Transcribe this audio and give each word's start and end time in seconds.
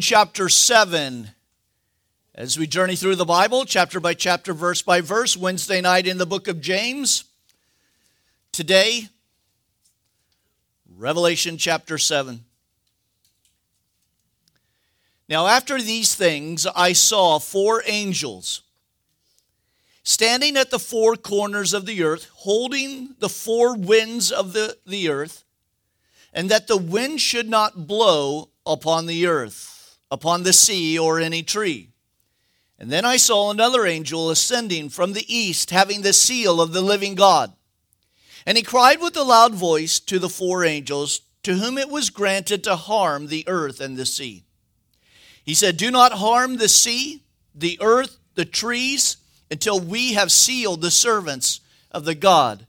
chapter 0.00 0.48
7 0.48 1.30
as 2.34 2.58
we 2.58 2.66
journey 2.66 2.96
through 2.96 3.16
the 3.16 3.24
Bible, 3.24 3.64
chapter 3.64 4.00
by 4.00 4.14
chapter, 4.14 4.54
verse 4.54 4.82
by 4.82 5.00
verse, 5.00 5.36
Wednesday 5.36 5.80
night 5.80 6.06
in 6.06 6.18
the 6.18 6.26
book 6.26 6.48
of 6.48 6.60
James. 6.60 7.24
Today, 8.52 9.08
Revelation 10.96 11.56
chapter 11.56 11.98
7. 11.98 12.44
Now, 15.28 15.46
after 15.46 15.80
these 15.80 16.14
things, 16.14 16.66
I 16.66 16.92
saw 16.92 17.38
four 17.38 17.82
angels 17.86 18.62
standing 20.02 20.56
at 20.56 20.70
the 20.70 20.78
four 20.78 21.14
corners 21.14 21.72
of 21.72 21.86
the 21.86 22.02
earth, 22.02 22.28
holding 22.34 23.14
the 23.18 23.28
four 23.28 23.76
winds 23.76 24.32
of 24.32 24.52
the, 24.52 24.76
the 24.86 25.08
earth, 25.08 25.44
and 26.32 26.50
that 26.50 26.66
the 26.66 26.76
wind 26.76 27.20
should 27.20 27.48
not 27.48 27.86
blow 27.86 28.48
upon 28.66 29.06
the 29.06 29.26
earth, 29.26 29.79
upon 30.10 30.42
the 30.42 30.52
sea, 30.52 30.98
or 30.98 31.20
any 31.20 31.42
tree. 31.42 31.90
And 32.78 32.90
then 32.90 33.04
I 33.04 33.18
saw 33.18 33.50
another 33.50 33.86
angel 33.86 34.30
ascending 34.30 34.88
from 34.88 35.12
the 35.12 35.32
east, 35.32 35.70
having 35.70 36.00
the 36.00 36.14
seal 36.14 36.60
of 36.60 36.72
the 36.72 36.80
living 36.80 37.14
God. 37.14 37.52
And 38.46 38.56
he 38.56 38.62
cried 38.62 39.00
with 39.00 39.16
a 39.16 39.22
loud 39.22 39.54
voice 39.54 40.00
to 40.00 40.18
the 40.18 40.30
four 40.30 40.64
angels, 40.64 41.20
to 41.42 41.54
whom 41.54 41.76
it 41.76 41.90
was 41.90 42.10
granted 42.10 42.64
to 42.64 42.76
harm 42.76 43.26
the 43.26 43.44
earth 43.46 43.80
and 43.80 43.96
the 43.96 44.06
sea. 44.06 44.44
He 45.44 45.54
said, 45.54 45.76
Do 45.76 45.90
not 45.90 46.12
harm 46.12 46.56
the 46.56 46.68
sea, 46.68 47.22
the 47.54 47.78
earth, 47.82 48.18
the 48.34 48.44
trees, 48.44 49.18
until 49.50 49.78
we 49.78 50.14
have 50.14 50.32
sealed 50.32 50.80
the 50.80 50.90
servants 50.90 51.60
of 51.90 52.04
the 52.04 52.14
God, 52.14 52.66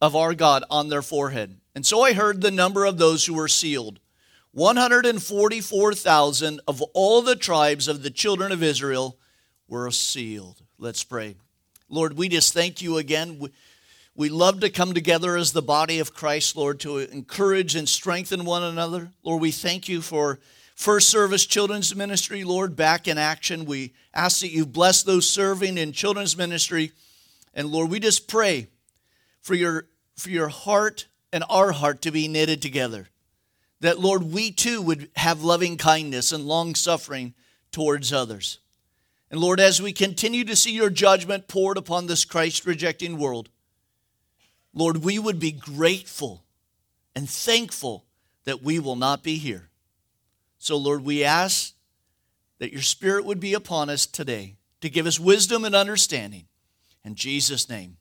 of 0.00 0.16
our 0.16 0.34
God, 0.34 0.64
on 0.70 0.88
their 0.88 1.02
forehead. 1.02 1.58
And 1.74 1.84
so 1.84 2.02
I 2.02 2.14
heard 2.14 2.40
the 2.40 2.50
number 2.50 2.86
of 2.86 2.96
those 2.96 3.26
who 3.26 3.34
were 3.34 3.48
sealed 3.48 4.00
144,000 4.56 6.60
of 6.66 6.80
all 6.94 7.20
the 7.20 7.36
tribes 7.36 7.88
of 7.88 8.02
the 8.02 8.08
children 8.08 8.52
of 8.52 8.62
Israel 8.62 9.18
were 9.68 9.90
sealed. 9.90 10.62
Let's 10.78 11.04
pray. 11.04 11.36
Lord, 11.90 12.16
we 12.16 12.30
just 12.30 12.54
thank 12.54 12.80
you 12.80 12.96
again. 12.96 13.38
We, 14.14 14.30
love 14.30 14.60
to 14.60 14.70
come 14.70 14.94
together 14.94 15.36
as 15.36 15.52
the 15.52 15.60
body 15.60 15.98
of 15.98 16.14
Christ, 16.14 16.56
Lord, 16.56 16.80
to 16.80 17.00
encourage 17.00 17.76
and 17.76 17.86
strengthen 17.86 18.46
one 18.46 18.62
another. 18.62 19.10
Lord, 19.22 19.42
we 19.42 19.50
thank 19.50 19.90
you 19.90 20.00
for 20.00 20.40
First 20.74 21.10
Service 21.10 21.44
Children's 21.44 21.94
Ministry, 21.94 22.42
Lord, 22.42 22.76
back 22.76 23.06
in 23.06 23.18
action. 23.18 23.66
We 23.66 23.92
ask 24.14 24.40
that 24.40 24.52
you 24.52 24.64
bless 24.64 25.02
those 25.02 25.28
serving 25.28 25.76
in 25.76 25.92
children's 25.92 26.34
ministry. 26.34 26.92
And 27.52 27.68
Lord, 27.68 27.90
we 27.90 28.00
just 28.00 28.26
pray 28.26 28.68
for 29.42 29.54
your, 29.54 29.84
for 30.16 30.30
your 30.30 30.48
heart 30.48 31.08
and 31.30 31.44
our 31.50 31.72
heart 31.72 32.00
to 32.02 32.10
be 32.10 32.26
knitted 32.26 32.62
together 32.62 33.10
that, 33.80 34.00
Lord, 34.00 34.22
we 34.22 34.50
too 34.50 34.80
would 34.82 35.10
have 35.16 35.42
loving 35.42 35.76
kindness 35.76 36.32
and 36.32 36.46
long 36.46 36.74
suffering 36.74 37.34
towards 37.72 38.12
others. 38.12 38.58
And 39.30 39.40
Lord, 39.40 39.60
as 39.60 39.82
we 39.82 39.92
continue 39.92 40.44
to 40.44 40.56
see 40.56 40.72
your 40.72 40.90
judgment 40.90 41.48
poured 41.48 41.76
upon 41.76 42.06
this 42.06 42.24
Christ 42.24 42.64
rejecting 42.64 43.18
world, 43.18 43.48
Lord, 44.72 44.98
we 44.98 45.18
would 45.18 45.40
be 45.40 45.52
grateful 45.52 46.44
and 47.14 47.28
thankful 47.28 48.04
that 48.44 48.62
we 48.62 48.78
will 48.78 48.96
not 48.96 49.22
be 49.22 49.36
here. 49.36 49.68
So, 50.58 50.76
Lord, 50.76 51.04
we 51.04 51.24
ask 51.24 51.74
that 52.58 52.72
your 52.72 52.82
Spirit 52.82 53.24
would 53.24 53.40
be 53.40 53.54
upon 53.54 53.90
us 53.90 54.06
today 54.06 54.56
to 54.80 54.88
give 54.88 55.06
us 55.06 55.18
wisdom 55.18 55.64
and 55.64 55.74
understanding. 55.74 56.46
In 57.04 57.14
Jesus' 57.14 57.68
name, 57.68 57.96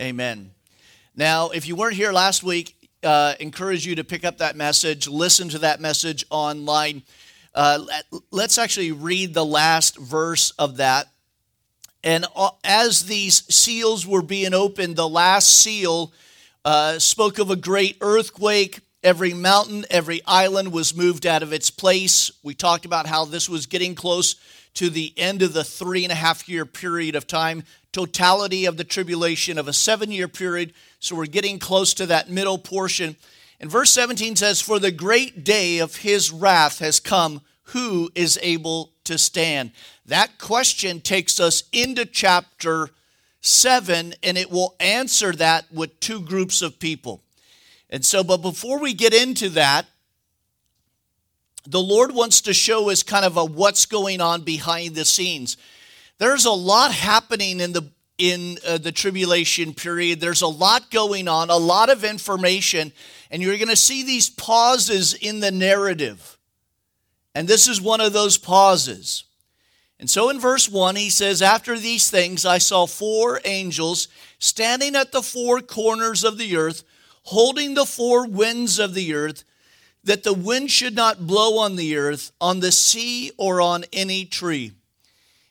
amen. 0.00 0.52
Now, 1.14 1.48
if 1.48 1.66
you 1.66 1.76
weren't 1.76 1.96
here 1.96 2.12
last 2.12 2.42
week, 2.42 2.75
uh, 3.02 3.34
encourage 3.40 3.86
you 3.86 3.94
to 3.96 4.04
pick 4.04 4.24
up 4.24 4.38
that 4.38 4.56
message, 4.56 5.08
listen 5.08 5.48
to 5.50 5.58
that 5.60 5.80
message 5.80 6.24
online. 6.30 7.02
Uh, 7.54 7.84
let's 8.30 8.58
actually 8.58 8.92
read 8.92 9.34
the 9.34 9.44
last 9.44 9.96
verse 9.98 10.50
of 10.52 10.76
that. 10.76 11.08
And 12.04 12.26
uh, 12.36 12.50
as 12.62 13.06
these 13.06 13.42
seals 13.54 14.06
were 14.06 14.22
being 14.22 14.54
opened, 14.54 14.96
the 14.96 15.08
last 15.08 15.48
seal 15.48 16.12
uh, 16.64 16.98
spoke 16.98 17.38
of 17.38 17.50
a 17.50 17.56
great 17.56 17.96
earthquake. 18.00 18.80
Every 19.02 19.34
mountain, 19.34 19.84
every 19.90 20.20
island 20.26 20.72
was 20.72 20.94
moved 20.94 21.26
out 21.26 21.42
of 21.42 21.52
its 21.52 21.70
place. 21.70 22.30
We 22.42 22.54
talked 22.54 22.84
about 22.84 23.06
how 23.06 23.24
this 23.24 23.48
was 23.48 23.66
getting 23.66 23.94
close 23.94 24.36
to 24.74 24.90
the 24.90 25.12
end 25.16 25.42
of 25.42 25.52
the 25.52 25.64
three 25.64 26.04
and 26.04 26.12
a 26.12 26.16
half 26.16 26.48
year 26.48 26.66
period 26.66 27.16
of 27.16 27.26
time, 27.26 27.64
totality 27.96 28.66
of 28.66 28.76
the 28.76 28.84
tribulation 28.84 29.56
of 29.56 29.68
a 29.68 29.72
seven 29.72 30.10
year 30.10 30.28
period. 30.28 30.74
So 30.98 31.16
we're 31.16 31.24
getting 31.24 31.58
close 31.58 31.94
to 31.94 32.04
that 32.04 32.28
middle 32.28 32.58
portion. 32.58 33.16
And 33.58 33.70
verse 33.70 33.90
17 33.90 34.36
says, 34.36 34.60
For 34.60 34.78
the 34.78 34.90
great 34.90 35.44
day 35.44 35.78
of 35.78 35.96
his 35.96 36.30
wrath 36.30 36.80
has 36.80 37.00
come. 37.00 37.40
Who 37.70 38.10
is 38.14 38.38
able 38.42 38.92
to 39.04 39.16
stand? 39.16 39.72
That 40.04 40.38
question 40.38 41.00
takes 41.00 41.40
us 41.40 41.64
into 41.72 42.04
chapter 42.04 42.90
7, 43.40 44.14
and 44.22 44.36
it 44.36 44.50
will 44.50 44.76
answer 44.78 45.32
that 45.32 45.72
with 45.72 45.98
two 45.98 46.20
groups 46.20 46.60
of 46.60 46.78
people. 46.78 47.22
And 47.88 48.04
so, 48.04 48.22
but 48.22 48.42
before 48.42 48.78
we 48.78 48.92
get 48.92 49.14
into 49.14 49.48
that, 49.50 49.86
the 51.66 51.80
Lord 51.80 52.12
wants 52.12 52.42
to 52.42 52.52
show 52.52 52.90
us 52.90 53.02
kind 53.02 53.24
of 53.24 53.38
a 53.38 53.44
what's 53.44 53.86
going 53.86 54.20
on 54.20 54.42
behind 54.42 54.94
the 54.94 55.06
scenes. 55.06 55.56
There's 56.18 56.44
a 56.44 56.50
lot 56.50 56.92
happening 56.92 57.60
in 57.60 57.72
the 57.72 57.90
in 58.18 58.58
uh, 58.66 58.78
the 58.78 58.92
tribulation 58.92 59.74
period. 59.74 60.20
There's 60.20 60.42
a 60.42 60.46
lot 60.46 60.90
going 60.90 61.28
on, 61.28 61.50
a 61.50 61.56
lot 61.56 61.90
of 61.90 62.02
information, 62.02 62.92
and 63.30 63.42
you're 63.42 63.58
going 63.58 63.68
to 63.68 63.76
see 63.76 64.02
these 64.02 64.30
pauses 64.30 65.12
in 65.12 65.40
the 65.40 65.50
narrative. 65.50 66.38
And 67.34 67.46
this 67.46 67.68
is 67.68 67.80
one 67.80 68.00
of 68.00 68.14
those 68.14 68.38
pauses. 68.38 69.24
And 69.98 70.08
so 70.08 70.30
in 70.30 70.40
verse 70.40 70.68
1, 70.68 70.96
he 70.96 71.10
says, 71.10 71.42
After 71.42 71.78
these 71.78 72.10
things, 72.10 72.46
I 72.46 72.58
saw 72.58 72.86
four 72.86 73.40
angels 73.44 74.08
standing 74.38 74.94
at 74.94 75.12
the 75.12 75.22
four 75.22 75.60
corners 75.60 76.24
of 76.24 76.38
the 76.38 76.56
earth, 76.56 76.84
holding 77.24 77.74
the 77.74 77.86
four 77.86 78.26
winds 78.26 78.78
of 78.78 78.94
the 78.94 79.14
earth 79.14 79.44
that 80.04 80.22
the 80.22 80.34
wind 80.34 80.70
should 80.70 80.94
not 80.94 81.26
blow 81.26 81.58
on 81.58 81.76
the 81.76 81.96
earth, 81.96 82.30
on 82.40 82.60
the 82.60 82.72
sea, 82.72 83.32
or 83.36 83.60
on 83.60 83.84
any 83.92 84.24
tree. 84.24 84.72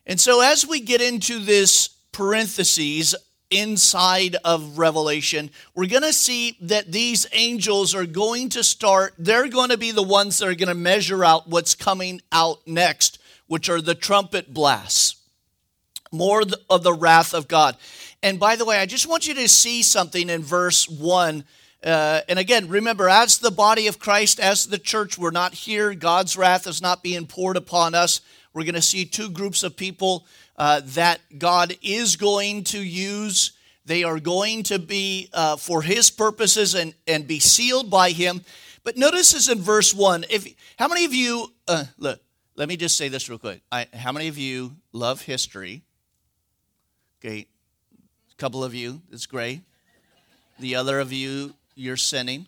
And 0.06 0.20
so, 0.20 0.42
as 0.42 0.68
we 0.68 0.80
get 0.80 1.02
into 1.02 1.40
this 1.40 1.90
parentheses 2.12 3.16
inside 3.50 4.36
of 4.44 4.78
Revelation, 4.78 5.50
we're 5.74 5.88
going 5.88 6.04
to 6.04 6.14
see 6.14 6.58
that 6.62 6.92
these 6.92 7.26
angels 7.34 7.96
are 7.96 8.06
going 8.06 8.50
to 8.50 8.64
start, 8.64 9.14
they're 9.18 9.48
going 9.48 9.70
to 9.70 9.78
be 9.78 9.92
the 9.92 10.04
ones 10.04 10.40
that 10.40 10.48
are 10.48 10.56
going 10.56 10.70
to 10.70 10.76
measure 10.76 11.24
out 11.24 11.48
what's 11.48 11.76
coming 11.76 12.22
out 12.32 12.60
next, 12.68 13.20
which 13.48 13.70
are 13.70 13.82
the 13.82 13.96
trumpet 13.96 14.54
blasts. 14.54 15.16
More 16.12 16.44
of 16.70 16.84
the 16.84 16.94
wrath 16.94 17.34
of 17.34 17.48
God. 17.48 17.76
And 18.24 18.40
by 18.40 18.56
the 18.56 18.66
way, 18.66 18.78
I 18.78 18.86
just 18.86 19.08
want 19.08 19.28
you 19.28 19.34
to 19.34 19.48
see 19.50 19.84
something 19.84 20.30
in 20.30 20.44
verse 20.44 20.88
1 20.88 21.44
uh, 21.86 22.22
and 22.28 22.40
again, 22.40 22.68
remember, 22.68 23.08
as 23.08 23.38
the 23.38 23.52
body 23.52 23.86
of 23.86 24.00
Christ, 24.00 24.40
as 24.40 24.66
the 24.66 24.80
church, 24.80 25.20
we're 25.20 25.30
not 25.30 25.54
here. 25.54 25.94
God's 25.94 26.36
wrath 26.36 26.66
is 26.66 26.82
not 26.82 27.04
being 27.04 27.28
poured 27.28 27.58
upon 27.58 27.94
us. 27.94 28.22
We're 28.56 28.64
going 28.64 28.76
to 28.76 28.82
see 28.82 29.04
two 29.04 29.30
groups 29.30 29.64
of 29.64 29.76
people 29.76 30.26
uh, 30.58 30.80
that 30.86 31.20
God 31.38 31.78
is 31.82 32.16
going 32.16 32.64
to 32.66 32.82
use. 32.82 33.52
They 33.86 34.06
are 34.06 34.18
going 34.18 34.64
to 34.64 34.80
be 34.80 35.30
uh, 35.34 35.58
for 35.58 35.82
His 35.82 36.10
purposes 36.10 36.74
and, 36.74 36.94
and 37.06 37.28
be 37.28 37.42
sealed 37.42 37.92
by 37.92 38.12
Him. 38.12 38.46
But 38.86 38.96
notice 38.96 39.34
this 39.34 39.50
in 39.50 39.60
verse 39.60 39.94
1. 39.94 40.28
If, 40.30 40.48
how 40.80 40.88
many 40.88 41.04
of 41.04 41.14
you, 41.14 41.52
uh, 41.68 41.84
look, 41.98 42.22
let 42.56 42.70
me 42.70 42.78
just 42.78 42.96
say 42.96 43.10
this 43.10 43.28
real 43.28 43.40
quick. 43.40 43.62
I, 43.74 43.88
how 43.94 44.14
many 44.14 44.30
of 44.30 44.38
you 44.38 44.78
love 44.94 45.22
history? 45.22 45.82
Okay, 47.20 47.48
a 48.32 48.36
couple 48.38 48.64
of 48.64 48.74
you, 48.74 49.02
it's 49.12 49.26
great. 49.26 49.64
The 50.60 50.76
other 50.76 51.02
of 51.02 51.12
you 51.12 51.54
you're 51.76 51.98
sinning. 51.98 52.48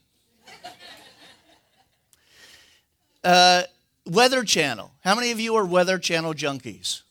Uh, 3.25 3.63
Weather 4.07 4.43
Channel. 4.43 4.91
How 5.03 5.15
many 5.15 5.31
of 5.31 5.39
you 5.39 5.55
are 5.55 5.65
Weather 5.65 5.99
Channel 5.99 6.33
junkies? 6.33 7.01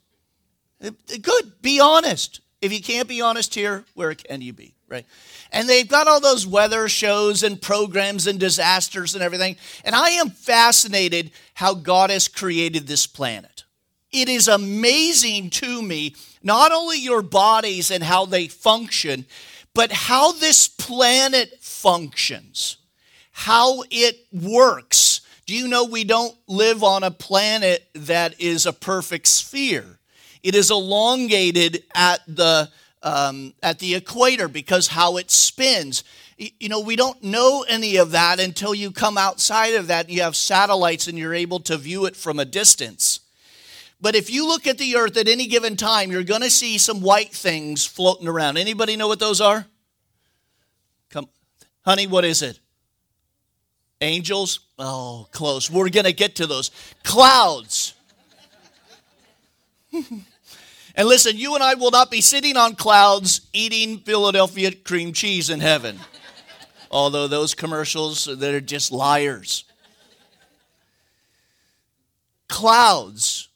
Uh, 0.83 0.91
good. 1.23 1.63
Be 1.63 1.81
honest. 1.81 2.41
If 2.63 2.73
you 2.73 2.83
can't 2.83 3.09
be 3.09 3.21
honest 3.21 3.55
here, 3.55 3.85
where 3.95 4.15
can 4.15 4.41
you 4.41 4.53
be? 4.53 4.75
Right? 4.89 5.05
And 5.53 5.69
they've 5.69 5.89
got 5.89 6.09
all 6.09 6.21
those 6.21 6.47
weather 6.47 6.89
shows 6.89 7.43
and 7.43 7.61
programs 7.61 8.27
and 8.27 8.41
disasters 8.41 9.15
and 9.15 9.23
everything. 9.23 9.57
And 9.85 9.95
I 9.95 10.11
am 10.11 10.31
fascinated 10.31 11.33
how 11.55 11.75
God 11.75 12.11
has 12.11 12.29
created 12.29 12.87
this 12.87 13.07
planet. 13.07 13.65
It 14.13 14.29
is 14.29 14.49
amazing 14.49 15.51
to 15.51 15.83
me, 15.83 16.15
not 16.43 16.73
only 16.73 16.99
your 16.99 17.23
bodies 17.23 17.91
and 17.91 18.03
how 18.03 18.25
they 18.25 18.49
function, 18.49 19.27
but 19.75 19.93
how 19.93 20.33
this 20.33 20.69
planet 20.69 21.59
functions, 21.61 22.79
how 23.33 23.83
it 23.91 24.17
works. 24.33 25.21
Do 25.47 25.55
you 25.55 25.69
know 25.69 25.85
we 25.85 26.03
don't 26.03 26.37
live 26.49 26.83
on 26.83 27.05
a 27.05 27.11
planet 27.11 27.89
that 27.95 28.41
is 28.41 28.67
a 28.67 28.73
perfect 28.73 29.29
sphere? 29.29 30.01
It 30.43 30.57
is 30.57 30.73
elongated 30.73 31.85
at 31.95 32.21
the 32.27 32.69
um, 33.03 33.55
at 33.63 33.79
the 33.79 33.95
equator 33.95 34.49
because 34.49 34.89
how 34.89 35.17
it 35.19 35.31
spins. 35.31 36.03
You 36.37 36.69
know, 36.69 36.81
we 36.81 36.97
don't 36.97 37.23
know 37.23 37.65
any 37.69 37.97
of 37.97 38.11
that 38.11 38.41
until 38.41 38.75
you 38.75 38.91
come 38.91 39.17
outside 39.17 39.75
of 39.75 39.87
that 39.87 40.11
you 40.11 40.23
have 40.23 40.35
satellites 40.35 41.07
and 41.07 41.17
you're 41.17 41.33
able 41.33 41.61
to 41.61 41.77
view 41.77 42.07
it 42.07 42.17
from 42.17 42.41
a 42.41 42.45
distance. 42.45 43.21
But 44.01 44.17
if 44.17 44.29
you 44.29 44.47
look 44.47 44.67
at 44.67 44.79
the 44.79 44.97
earth 44.97 45.17
at 45.17 45.29
any 45.29 45.47
given 45.47 45.77
time, 45.77 46.11
you're 46.11 46.25
going 46.25 46.43
to 46.43 46.51
see 46.51 46.77
some 46.77 47.01
white 47.01 47.33
things 47.33 47.87
floating 47.87 48.29
around. 48.29 48.59
Anybody 48.59 48.97
know 48.97 49.09
what 49.09 49.21
those 49.21 49.41
are? 49.41 49.67
Come, 51.09 51.29
honey, 51.85 52.07
what 52.07 52.25
is 52.25 52.43
it? 52.43 52.59
Angels? 54.01 54.61
Oh, 54.79 55.27
close. 55.33 55.71
We're 55.71 55.89
going 55.89 56.05
to 56.05 56.13
get 56.13 56.37
to 56.37 56.47
those. 56.47 56.71
Clouds. 57.03 57.95
and 59.93 61.09
listen, 61.09 61.37
you 61.37 61.55
and 61.55 61.63
I 61.63 61.75
will 61.75 61.91
not 61.91 62.11
be 62.11 62.21
sitting 62.21 62.57
on 62.57 62.75
clouds 62.75 63.43
eating 63.53 63.99
Philadelphia 63.99 64.73
cream 64.73 65.13
cheese 65.13 65.49
in 65.49 65.61
heaven. 65.61 65.99
Although 66.91 67.29
those 67.29 67.55
commercials, 67.55 68.25
they're 68.25 68.61
just 68.61 68.93
liars. 68.93 69.65
Clouds, 72.49 73.49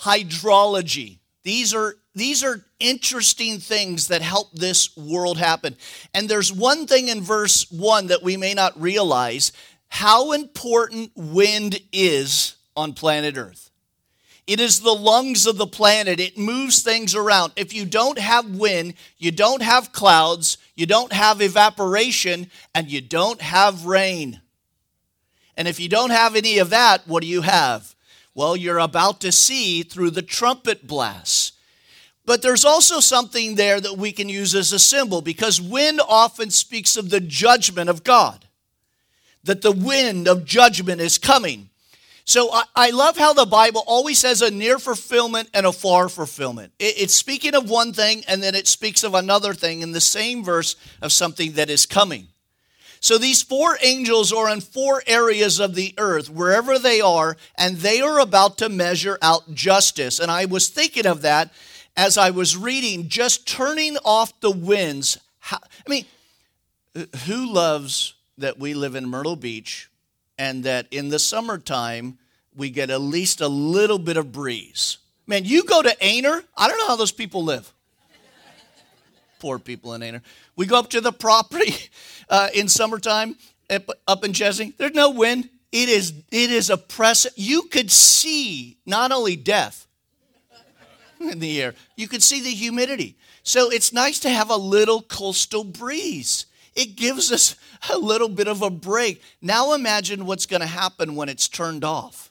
hydrology. 0.00 1.18
These 1.42 1.74
are 1.74 1.96
these 2.14 2.42
are 2.42 2.64
interesting 2.80 3.58
things 3.58 4.08
that 4.08 4.22
help 4.22 4.50
this 4.52 4.96
world 4.96 5.36
happen. 5.36 5.76
And 6.14 6.28
there's 6.28 6.50
one 6.50 6.86
thing 6.86 7.08
in 7.08 7.20
verse 7.20 7.70
1 7.70 8.06
that 8.06 8.22
we 8.22 8.38
may 8.38 8.54
not 8.54 8.80
realize 8.80 9.52
how 9.88 10.32
important 10.32 11.12
wind 11.14 11.80
is 11.92 12.56
on 12.76 12.92
planet 12.92 13.36
Earth. 13.36 13.70
It 14.46 14.60
is 14.60 14.80
the 14.80 14.94
lungs 14.94 15.46
of 15.46 15.56
the 15.56 15.66
planet. 15.66 16.20
It 16.20 16.38
moves 16.38 16.80
things 16.82 17.14
around. 17.16 17.52
If 17.56 17.74
you 17.74 17.84
don't 17.84 18.18
have 18.18 18.56
wind, 18.56 18.94
you 19.18 19.32
don't 19.32 19.62
have 19.62 19.92
clouds, 19.92 20.58
you 20.76 20.86
don't 20.86 21.12
have 21.12 21.40
evaporation, 21.40 22.50
and 22.72 22.88
you 22.88 23.00
don't 23.00 23.40
have 23.40 23.86
rain. 23.86 24.40
And 25.56 25.66
if 25.66 25.80
you 25.80 25.88
don't 25.88 26.10
have 26.10 26.36
any 26.36 26.58
of 26.58 26.70
that, 26.70 27.08
what 27.08 27.22
do 27.22 27.26
you 27.26 27.42
have? 27.42 27.96
Well, 28.34 28.56
you're 28.56 28.78
about 28.78 29.20
to 29.22 29.32
see 29.32 29.82
through 29.82 30.10
the 30.10 30.22
trumpet 30.22 30.86
blasts. 30.86 31.52
But 32.24 32.42
there's 32.42 32.64
also 32.64 33.00
something 33.00 33.54
there 33.54 33.80
that 33.80 33.96
we 33.96 34.12
can 34.12 34.28
use 34.28 34.54
as 34.54 34.72
a 34.72 34.78
symbol 34.78 35.22
because 35.22 35.60
wind 35.60 36.00
often 36.06 36.50
speaks 36.50 36.96
of 36.96 37.10
the 37.10 37.20
judgment 37.20 37.88
of 37.88 38.04
God 38.04 38.46
that 39.46 39.62
the 39.62 39.72
wind 39.72 40.28
of 40.28 40.44
judgment 40.44 41.00
is 41.00 41.18
coming. 41.18 41.70
So 42.24 42.52
I, 42.52 42.64
I, 42.74 42.90
love 42.90 43.16
how 43.16 43.32
the 43.32 43.46
Bible 43.46 43.84
always 43.86 44.22
has 44.22 44.42
a 44.42 44.50
near 44.50 44.80
fulfillment 44.80 45.48
and 45.54 45.64
a 45.64 45.72
far 45.72 46.08
fulfillment. 46.08 46.72
It, 46.78 46.94
it's 46.98 47.14
speaking 47.14 47.54
of 47.54 47.70
one 47.70 47.92
thing 47.92 48.24
and 48.26 48.42
then 48.42 48.56
it 48.56 48.66
speaks 48.66 49.04
of 49.04 49.14
another 49.14 49.54
thing 49.54 49.80
in 49.80 49.92
the 49.92 50.00
same 50.00 50.42
verse 50.42 50.74
of 51.00 51.12
something 51.12 51.52
that 51.52 51.70
is 51.70 51.86
coming. 51.86 52.26
So 52.98 53.18
these 53.18 53.42
four 53.42 53.78
angels 53.80 54.32
are 54.32 54.50
in 54.50 54.60
four 54.60 55.02
areas 55.06 55.60
of 55.60 55.76
the 55.76 55.94
earth, 55.98 56.28
wherever 56.28 56.78
they 56.78 57.00
are, 57.00 57.36
and 57.56 57.76
they 57.76 58.00
are 58.00 58.18
about 58.18 58.58
to 58.58 58.68
measure 58.68 59.18
out 59.22 59.54
justice. 59.54 60.18
And 60.18 60.28
I 60.28 60.46
was 60.46 60.68
thinking 60.68 61.06
of 61.06 61.22
that 61.22 61.52
as 61.96 62.18
I 62.18 62.30
was 62.30 62.56
reading, 62.56 63.08
just 63.08 63.46
turning 63.46 63.96
off 64.04 64.38
the 64.40 64.50
winds. 64.50 65.18
I 65.52 65.58
mean, 65.88 66.06
who 67.26 67.52
loves 67.52 68.14
that 68.38 68.58
we 68.58 68.74
live 68.74 68.94
in 68.94 69.08
Myrtle 69.08 69.36
Beach 69.36 69.90
and 70.38 70.64
that 70.64 70.86
in 70.90 71.08
the 71.08 71.18
summertime 71.18 72.18
we 72.54 72.70
get 72.70 72.90
at 72.90 73.00
least 73.00 73.40
a 73.40 73.48
little 73.48 73.98
bit 73.98 74.16
of 74.16 74.32
breeze. 74.32 74.98
Man, 75.26 75.44
you 75.44 75.64
go 75.64 75.82
to 75.82 75.94
Aynor, 76.00 76.42
I 76.56 76.68
don't 76.68 76.78
know 76.78 76.86
how 76.86 76.96
those 76.96 77.12
people 77.12 77.44
live. 77.44 77.72
Poor 79.38 79.58
people 79.58 79.94
in 79.94 80.00
Aynor. 80.00 80.22
We 80.56 80.66
go 80.66 80.78
up 80.78 80.90
to 80.90 81.00
the 81.00 81.12
property 81.12 81.74
uh, 82.28 82.48
in 82.54 82.68
summertime 82.68 83.36
up 84.06 84.24
in 84.24 84.32
Chesney. 84.32 84.72
There's 84.76 84.94
no 84.94 85.10
wind. 85.10 85.48
It 85.72 85.88
is 85.88 86.12
it 86.30 86.50
is 86.50 86.70
oppressive. 86.70 87.32
You 87.36 87.62
could 87.62 87.90
see 87.90 88.78
not 88.86 89.12
only 89.12 89.36
death 89.36 89.86
in 91.20 91.38
the 91.38 91.60
air, 91.60 91.74
you 91.96 92.08
could 92.08 92.22
see 92.22 92.40
the 92.40 92.50
humidity. 92.50 93.16
So 93.42 93.70
it's 93.70 93.92
nice 93.92 94.18
to 94.20 94.30
have 94.30 94.50
a 94.50 94.56
little 94.56 95.02
coastal 95.02 95.64
breeze. 95.64 96.46
It 96.76 96.94
gives 96.94 97.32
us 97.32 97.56
a 97.90 97.98
little 97.98 98.28
bit 98.28 98.46
of 98.46 98.62
a 98.62 98.70
break. 98.70 99.22
Now 99.40 99.72
imagine 99.72 100.26
what's 100.26 100.46
going 100.46 100.60
to 100.60 100.66
happen 100.66 101.16
when 101.16 101.30
it's 101.30 101.48
turned 101.48 101.84
off. 101.84 102.30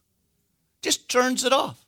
Just 0.82 1.10
turns 1.10 1.44
it 1.44 1.52
off. 1.52 1.84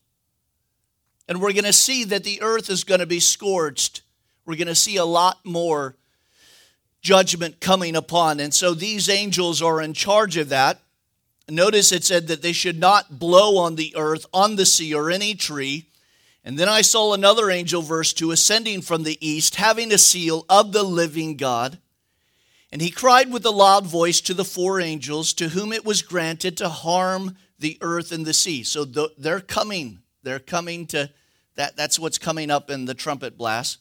And 1.30 1.40
we're 1.40 1.54
going 1.54 1.66
to 1.66 1.74
see 1.74 2.04
that 2.06 2.24
the 2.24 2.42
earth 2.42 2.70
is 2.70 2.84
going 2.84 3.00
to 3.00 3.06
be 3.06 3.20
scorched. 3.20 4.02
We're 4.46 4.56
going 4.56 4.68
to 4.68 4.76
see 4.76 4.98
a 4.98 5.06
lot 5.06 5.40
more 5.46 5.96
judgment 7.02 7.60
coming 7.60 7.96
upon. 7.96 8.40
And 8.40 8.54
so 8.54 8.74
these 8.74 9.08
angels 9.08 9.62
are 9.62 9.80
in 9.80 9.94
charge 9.94 10.36
of 10.36 10.50
that. 10.50 10.80
Notice 11.48 11.92
it 11.92 12.04
said 12.04 12.28
that 12.28 12.42
they 12.42 12.54
should 12.54 12.80
not 12.80 13.20
blow 13.20 13.58
on 13.58 13.76
the 13.76 13.94
earth, 13.96 14.26
on 14.34 14.56
the 14.56 14.66
sea, 14.66 14.94
or 14.94 15.12
any 15.12 15.36
tree. 15.36 15.86
And 16.44 16.58
then 16.58 16.70
I 16.70 16.82
saw 16.82 17.14
another 17.14 17.52
angel, 17.52 17.82
verse 17.82 18.14
2, 18.14 18.32
ascending 18.32 18.82
from 18.82 19.04
the 19.04 19.18
east, 19.26 19.56
having 19.56 19.94
a 19.94 19.98
seal 19.98 20.46
of 20.50 20.72
the 20.72 20.84
living 20.84 21.38
God. 21.38 21.78
And 22.72 22.82
he 22.82 22.90
cried 22.90 23.32
with 23.32 23.46
a 23.46 23.52
loud 23.52 23.86
voice 23.86 24.20
to 24.22 24.34
the 24.34 24.44
four 24.44 24.82
angels 24.82 25.34
to 25.34 25.50
whom 25.50 25.72
it 25.72 25.86
was 25.86 26.02
granted 26.02 26.58
to 26.58 26.70
harm 26.70 27.38
the 27.60 27.78
earth 27.82 28.12
and 28.12 28.26
the 28.26 28.34
sea. 28.34 28.64
So 28.64 28.86
they're 28.86 29.40
coming. 29.40 30.00
They're 30.24 30.40
coming 30.40 30.86
to 30.88 31.10
that. 31.56 31.78
That's 31.78 31.98
what's 31.98 32.18
coming 32.18 32.52
up 32.52 32.70
in 32.70 32.86
the 32.86 32.94
trumpet 32.94 33.38
blast. 33.38 33.78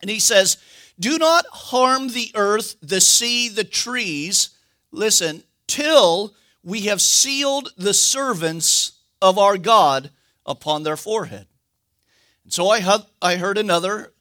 And 0.00 0.10
he 0.10 0.20
says, 0.20 0.58
Do 0.98 1.18
not 1.18 1.44
harm 1.50 2.08
the 2.08 2.30
earth, 2.34 2.76
the 2.80 3.00
sea, 3.00 3.48
the 3.48 3.64
trees. 3.64 4.50
Listen, 4.92 5.42
till 5.66 6.34
we 6.62 6.82
have 6.82 7.00
sealed 7.00 7.72
the 7.76 7.94
servants 7.94 8.92
of 9.20 9.38
our 9.38 9.58
God 9.58 10.10
upon 10.46 10.82
their 10.82 10.96
forehead. 10.96 11.46
And 12.44 12.52
so 12.52 12.68
I, 12.68 13.00
I 13.20 13.36
heard 13.36 13.58
another 13.58 14.13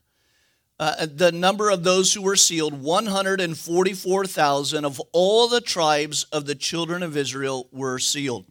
uh, 0.84 1.06
the 1.06 1.32
number 1.32 1.70
of 1.70 1.86
those 1.86 2.14
who 2.14 2.22
were 2.22 2.36
sealed 2.36 2.74
144,000 2.74 4.84
of 4.84 5.02
all 5.14 5.48
the 5.48 5.62
tribes 5.62 6.26
of 6.26 6.46
the 6.46 6.56
children 6.56 7.02
of 7.04 7.16
Israel 7.16 7.70
were 7.72 8.00
sealed. 8.00 8.44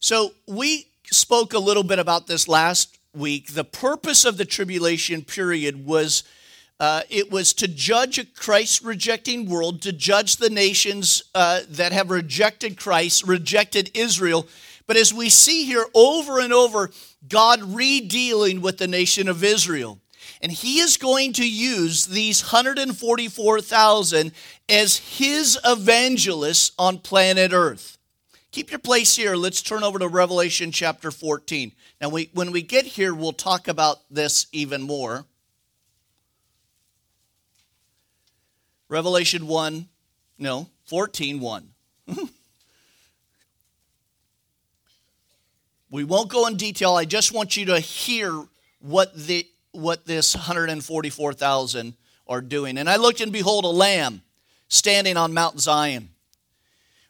So 0.00 0.32
we 0.48 0.88
spoke 1.04 1.54
a 1.54 1.60
little 1.60 1.84
bit 1.84 2.00
about 2.00 2.26
this 2.26 2.48
last 2.48 2.98
week. 3.14 3.54
The 3.54 3.62
purpose 3.62 4.24
of 4.24 4.38
the 4.38 4.44
tribulation 4.44 5.22
period 5.22 5.86
was 5.86 6.24
uh, 6.80 7.02
it 7.08 7.30
was 7.30 7.52
to 7.52 7.68
judge 7.68 8.18
a 8.18 8.24
Christ 8.24 8.82
rejecting 8.82 9.48
world, 9.48 9.82
to 9.82 9.92
judge 9.92 10.38
the 10.38 10.50
nations 10.50 11.22
uh, 11.36 11.60
that 11.68 11.92
have 11.92 12.10
rejected 12.10 12.76
Christ, 12.76 13.24
rejected 13.24 13.92
Israel. 13.94 14.48
But 14.88 14.96
as 14.96 15.14
we 15.14 15.28
see 15.28 15.64
here 15.64 15.86
over 15.94 16.40
and 16.40 16.52
over, 16.52 16.90
God 17.28 17.62
redealing 17.62 18.62
with 18.62 18.78
the 18.78 18.88
nation 18.88 19.28
of 19.28 19.44
Israel. 19.44 20.00
And 20.42 20.50
he 20.52 20.78
is 20.78 20.96
going 20.96 21.32
to 21.34 21.48
use 21.48 22.06
these 22.06 22.42
144,000 22.52 24.32
as 24.68 24.96
his 24.96 25.58
evangelists 25.64 26.72
on 26.78 26.98
planet 26.98 27.52
Earth. 27.52 27.98
Keep 28.52 28.70
your 28.70 28.80
place 28.80 29.14
here. 29.14 29.36
Let's 29.36 29.62
turn 29.62 29.84
over 29.84 29.98
to 29.98 30.08
Revelation 30.08 30.72
chapter 30.72 31.10
14. 31.10 31.72
Now, 32.00 32.08
we, 32.08 32.30
when 32.34 32.50
we 32.50 32.62
get 32.62 32.84
here, 32.84 33.14
we'll 33.14 33.32
talk 33.32 33.68
about 33.68 33.98
this 34.10 34.46
even 34.52 34.82
more. 34.82 35.24
Revelation 38.88 39.46
1, 39.46 39.88
no, 40.38 40.68
14 40.86 41.38
1. 41.38 41.68
we 45.92 46.02
won't 46.02 46.28
go 46.28 46.48
in 46.48 46.56
detail. 46.56 46.94
I 46.94 47.04
just 47.04 47.32
want 47.32 47.56
you 47.56 47.66
to 47.66 47.78
hear 47.78 48.32
what 48.80 49.14
the 49.14 49.46
what 49.72 50.06
this 50.06 50.34
144,000 50.34 51.94
are 52.26 52.40
doing. 52.40 52.78
And 52.78 52.88
I 52.88 52.96
looked, 52.96 53.20
and 53.20 53.32
behold, 53.32 53.64
a 53.64 53.68
lamb 53.68 54.22
standing 54.68 55.16
on 55.16 55.34
Mount 55.34 55.60
Zion. 55.60 56.10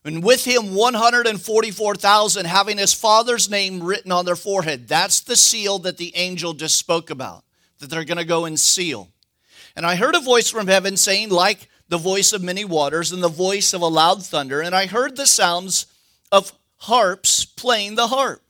And 0.05 0.25
with 0.25 0.47
him, 0.47 0.75
144,000 0.75 2.47
having 2.47 2.79
his 2.79 2.95
father's 2.95 3.51
name 3.51 3.83
written 3.83 4.11
on 4.11 4.25
their 4.25 4.37
forehead. 4.37 4.89
That's 4.89 5.21
the 5.21 5.37
seal 5.37 5.79
that 5.81 5.99
the 5.99 6.17
angel 6.17 6.55
just 6.55 6.77
spoke 6.77 7.11
about, 7.11 7.45
that 7.79 7.91
they're 7.91 8.05
going 8.05 8.19
to 8.19 8.25
go 8.25 8.47
and 8.47 8.59
seal. 8.59 9.09
And 9.77 9.85
I 9.85 9.97
heard 9.97 10.15
a 10.15 10.21
voice 10.21 10.49
from 10.49 10.69
heaven 10.69 10.97
saying, 10.97 11.29
like 11.29 11.69
the 11.89 11.99
voice 11.99 12.33
of 12.33 12.43
many 12.43 12.65
waters 12.65 13.13
and 13.13 13.23
the 13.23 13.29
voice 13.29 13.75
of 13.75 13.83
a 13.83 13.87
loud 13.87 14.25
thunder. 14.25 14.63
And 14.63 14.75
I 14.75 14.87
heard 14.87 15.17
the 15.17 15.27
sounds 15.27 15.87
of 16.33 16.53
harps 16.79 17.45
playing 17.45 17.97
the 17.97 18.07
harp. 18.07 18.43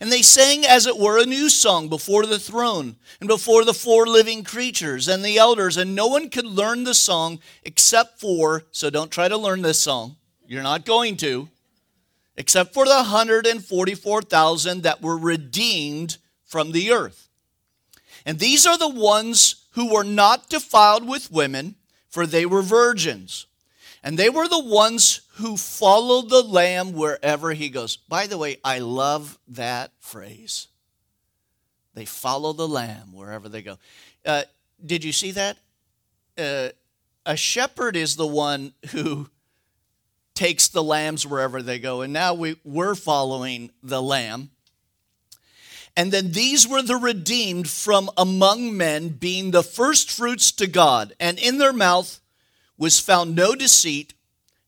And 0.00 0.10
they 0.10 0.22
sang, 0.22 0.64
as 0.64 0.86
it 0.86 0.98
were, 0.98 1.18
a 1.18 1.26
new 1.26 1.48
song 1.48 1.88
before 1.88 2.26
the 2.26 2.38
throne 2.38 2.96
and 3.20 3.28
before 3.28 3.64
the 3.64 3.74
four 3.74 4.06
living 4.06 4.44
creatures 4.44 5.08
and 5.08 5.24
the 5.24 5.38
elders. 5.38 5.76
And 5.76 5.94
no 5.94 6.06
one 6.08 6.30
could 6.30 6.46
learn 6.46 6.84
the 6.84 6.94
song 6.94 7.38
except 7.62 8.20
for, 8.20 8.64
so 8.70 8.90
don't 8.90 9.10
try 9.10 9.28
to 9.28 9.36
learn 9.36 9.62
this 9.62 9.80
song. 9.80 10.16
You're 10.46 10.62
not 10.62 10.84
going 10.84 11.16
to, 11.18 11.48
except 12.36 12.74
for 12.74 12.84
the 12.84 12.94
144,000 12.94 14.82
that 14.82 15.02
were 15.02 15.16
redeemed 15.16 16.18
from 16.44 16.72
the 16.72 16.92
earth. 16.92 17.28
And 18.26 18.38
these 18.38 18.66
are 18.66 18.78
the 18.78 18.88
ones 18.88 19.66
who 19.72 19.92
were 19.92 20.04
not 20.04 20.48
defiled 20.48 21.08
with 21.08 21.30
women 21.30 21.76
for 22.14 22.28
they 22.28 22.46
were 22.46 22.62
virgins. 22.62 23.46
And 24.04 24.16
they 24.16 24.30
were 24.30 24.46
the 24.46 24.62
ones 24.62 25.22
who 25.34 25.56
follow 25.56 26.22
the 26.22 26.42
Lamb 26.42 26.92
wherever 26.92 27.52
he 27.52 27.68
goes. 27.68 27.96
By 27.96 28.26
the 28.26 28.38
way, 28.38 28.58
I 28.64 28.78
love 28.78 29.38
that 29.48 29.92
phrase. 29.98 30.68
They 31.94 32.04
follow 32.04 32.52
the 32.52 32.68
Lamb 32.68 33.12
wherever 33.12 33.48
they 33.48 33.62
go. 33.62 33.78
Uh, 34.24 34.42
did 34.84 35.04
you 35.04 35.12
see 35.12 35.32
that? 35.32 35.56
Uh, 36.38 36.68
a 37.26 37.36
shepherd 37.36 37.96
is 37.96 38.16
the 38.16 38.26
one 38.26 38.74
who 38.90 39.28
takes 40.34 40.68
the 40.68 40.82
lambs 40.82 41.26
wherever 41.26 41.62
they 41.62 41.78
go. 41.78 42.02
And 42.02 42.12
now 42.12 42.34
we, 42.34 42.56
we're 42.64 42.94
following 42.94 43.70
the 43.82 44.02
lamb. 44.02 44.50
And 45.96 46.10
then 46.10 46.32
these 46.32 46.66
were 46.66 46.82
the 46.82 46.96
redeemed 46.96 47.68
from 47.70 48.10
among 48.16 48.76
men, 48.76 49.10
being 49.10 49.52
the 49.52 49.62
first 49.62 50.10
fruits 50.10 50.50
to 50.52 50.66
God. 50.66 51.14
And 51.20 51.38
in 51.38 51.58
their 51.58 51.72
mouth 51.72 52.20
was 52.76 52.98
found 52.98 53.36
no 53.36 53.54
deceit, 53.54 54.12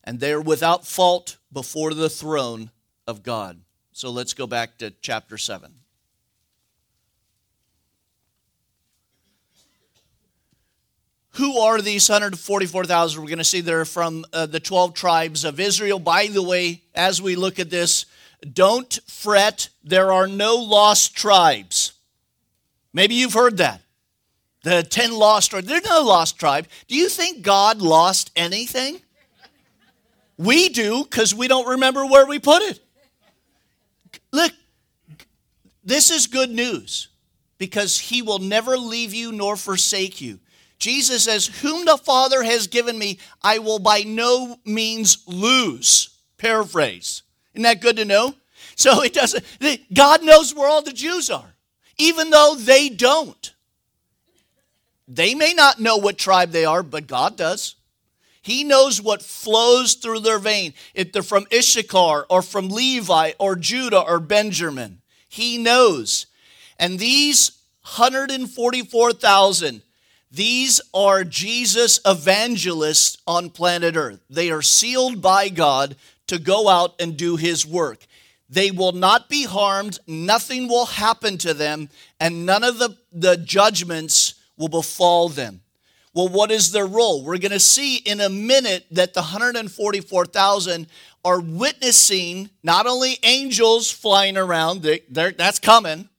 and 0.07 0.21
they 0.21 0.31
are 0.31 0.39
without 0.39 0.87
fault 0.87 1.35
before 1.51 1.93
the 1.93 2.09
throne 2.09 2.71
of 3.05 3.23
God. 3.23 3.59
So 3.91 4.09
let's 4.09 4.33
go 4.33 4.47
back 4.47 4.77
to 4.77 4.91
chapter 5.01 5.37
7. 5.37 5.69
Who 11.31 11.57
are 11.59 11.81
these 11.81 12.07
144,000? 12.09 13.21
We're 13.21 13.27
going 13.27 13.37
to 13.39 13.43
see 13.43 13.59
they're 13.59 13.83
from 13.83 14.23
uh, 14.31 14.45
the 14.45 14.61
12 14.61 14.93
tribes 14.93 15.43
of 15.43 15.59
Israel. 15.59 15.99
By 15.99 16.27
the 16.27 16.41
way, 16.41 16.83
as 16.95 17.21
we 17.21 17.35
look 17.35 17.59
at 17.59 17.69
this, 17.69 18.05
don't 18.53 18.97
fret, 19.07 19.67
there 19.83 20.13
are 20.13 20.25
no 20.25 20.55
lost 20.55 21.17
tribes. 21.17 21.91
Maybe 22.93 23.15
you've 23.15 23.33
heard 23.33 23.57
that. 23.57 23.81
The 24.63 24.83
10 24.83 25.13
lost 25.13 25.51
tribes. 25.51 25.67
There's 25.67 25.83
no 25.83 26.01
lost 26.01 26.39
tribe. 26.39 26.67
Do 26.87 26.95
you 26.95 27.09
think 27.09 27.41
God 27.41 27.81
lost 27.81 28.31
anything? 28.37 29.01
We 30.37 30.69
do 30.69 31.03
because 31.03 31.33
we 31.33 31.47
don't 31.47 31.67
remember 31.67 32.05
where 32.05 32.25
we 32.25 32.39
put 32.39 32.61
it. 32.61 32.79
Look, 34.31 34.51
this 35.83 36.11
is 36.11 36.27
good 36.27 36.51
news 36.51 37.09
because 37.57 37.97
he 37.97 38.21
will 38.21 38.39
never 38.39 38.77
leave 38.77 39.13
you 39.13 39.31
nor 39.31 39.55
forsake 39.55 40.21
you. 40.21 40.39
Jesus 40.79 41.23
says, 41.23 41.47
Whom 41.47 41.85
the 41.85 41.97
Father 41.97 42.43
has 42.43 42.67
given 42.67 42.99
me, 42.99 43.19
I 43.41 43.59
will 43.59 43.79
by 43.79 44.03
no 44.03 44.59
means 44.63 45.23
lose. 45.25 46.09
Paraphrase. 46.37 47.23
Isn't 47.53 47.63
that 47.63 47.81
good 47.81 47.97
to 47.97 48.05
know? 48.05 48.35
So 48.75 49.01
it 49.01 49.13
doesn't, 49.13 49.43
God 49.91 50.23
knows 50.23 50.53
where 50.53 50.69
all 50.69 50.83
the 50.83 50.93
Jews 50.93 51.31
are, 51.31 51.55
even 51.97 52.29
though 52.29 52.55
they 52.55 52.89
don't. 52.89 53.53
They 55.07 55.33
may 55.33 55.53
not 55.53 55.79
know 55.79 55.97
what 55.97 56.19
tribe 56.19 56.51
they 56.51 56.65
are, 56.65 56.83
but 56.83 57.07
God 57.07 57.37
does. 57.37 57.76
He 58.47 58.63
knows 58.63 59.01
what 59.01 59.21
flows 59.21 59.95
through 59.95 60.21
their 60.21 60.39
vein, 60.39 60.73
if 60.93 61.11
they're 61.11 61.21
from 61.21 61.47
Issachar 61.53 62.25
or 62.29 62.41
from 62.41 62.69
Levi 62.69 63.33
or 63.39 63.57
Judah 63.57 63.99
or 63.99 64.21
Benjamin. 64.21 65.01
He 65.27 65.57
knows. 65.57 66.27
And 66.79 66.97
these 66.97 67.51
144,000 67.81 69.81
these 70.31 70.79
are 70.93 71.25
Jesus 71.25 71.99
evangelists 72.05 73.17
on 73.27 73.49
planet 73.49 73.97
Earth. 73.97 74.21
They 74.29 74.49
are 74.49 74.61
sealed 74.61 75.21
by 75.21 75.49
God 75.49 75.97
to 76.27 76.39
go 76.39 76.69
out 76.69 76.95
and 77.01 77.17
do 77.17 77.35
his 77.35 77.65
work. 77.65 78.05
They 78.49 78.71
will 78.71 78.93
not 78.93 79.27
be 79.27 79.43
harmed, 79.43 79.99
nothing 80.07 80.69
will 80.69 80.85
happen 80.85 81.37
to 81.39 81.53
them, 81.53 81.89
and 82.17 82.45
none 82.45 82.63
of 82.63 82.79
the, 82.79 82.95
the 83.11 83.35
judgments 83.35 84.35
will 84.57 84.69
befall 84.69 85.27
them. 85.27 85.59
Well, 86.17 86.29
what 86.29 86.49
is 86.49 86.71
their 86.71 86.87
role? 86.87 87.23
We're 87.23 87.37
going 87.37 87.51
to 87.51 87.59
see 87.59 87.97
in 87.97 88.21
a 88.21 88.27
minute 88.27 88.87
that 88.89 89.13
the 89.13 89.21
144,000 89.21 90.87
are 91.23 91.39
witnessing 91.39 92.49
not 92.63 92.87
only 92.87 93.19
angels 93.21 93.91
flying 93.91 94.35
around, 94.35 94.81
they, 94.81 95.01
that's 95.11 95.59
coming, 95.59 96.09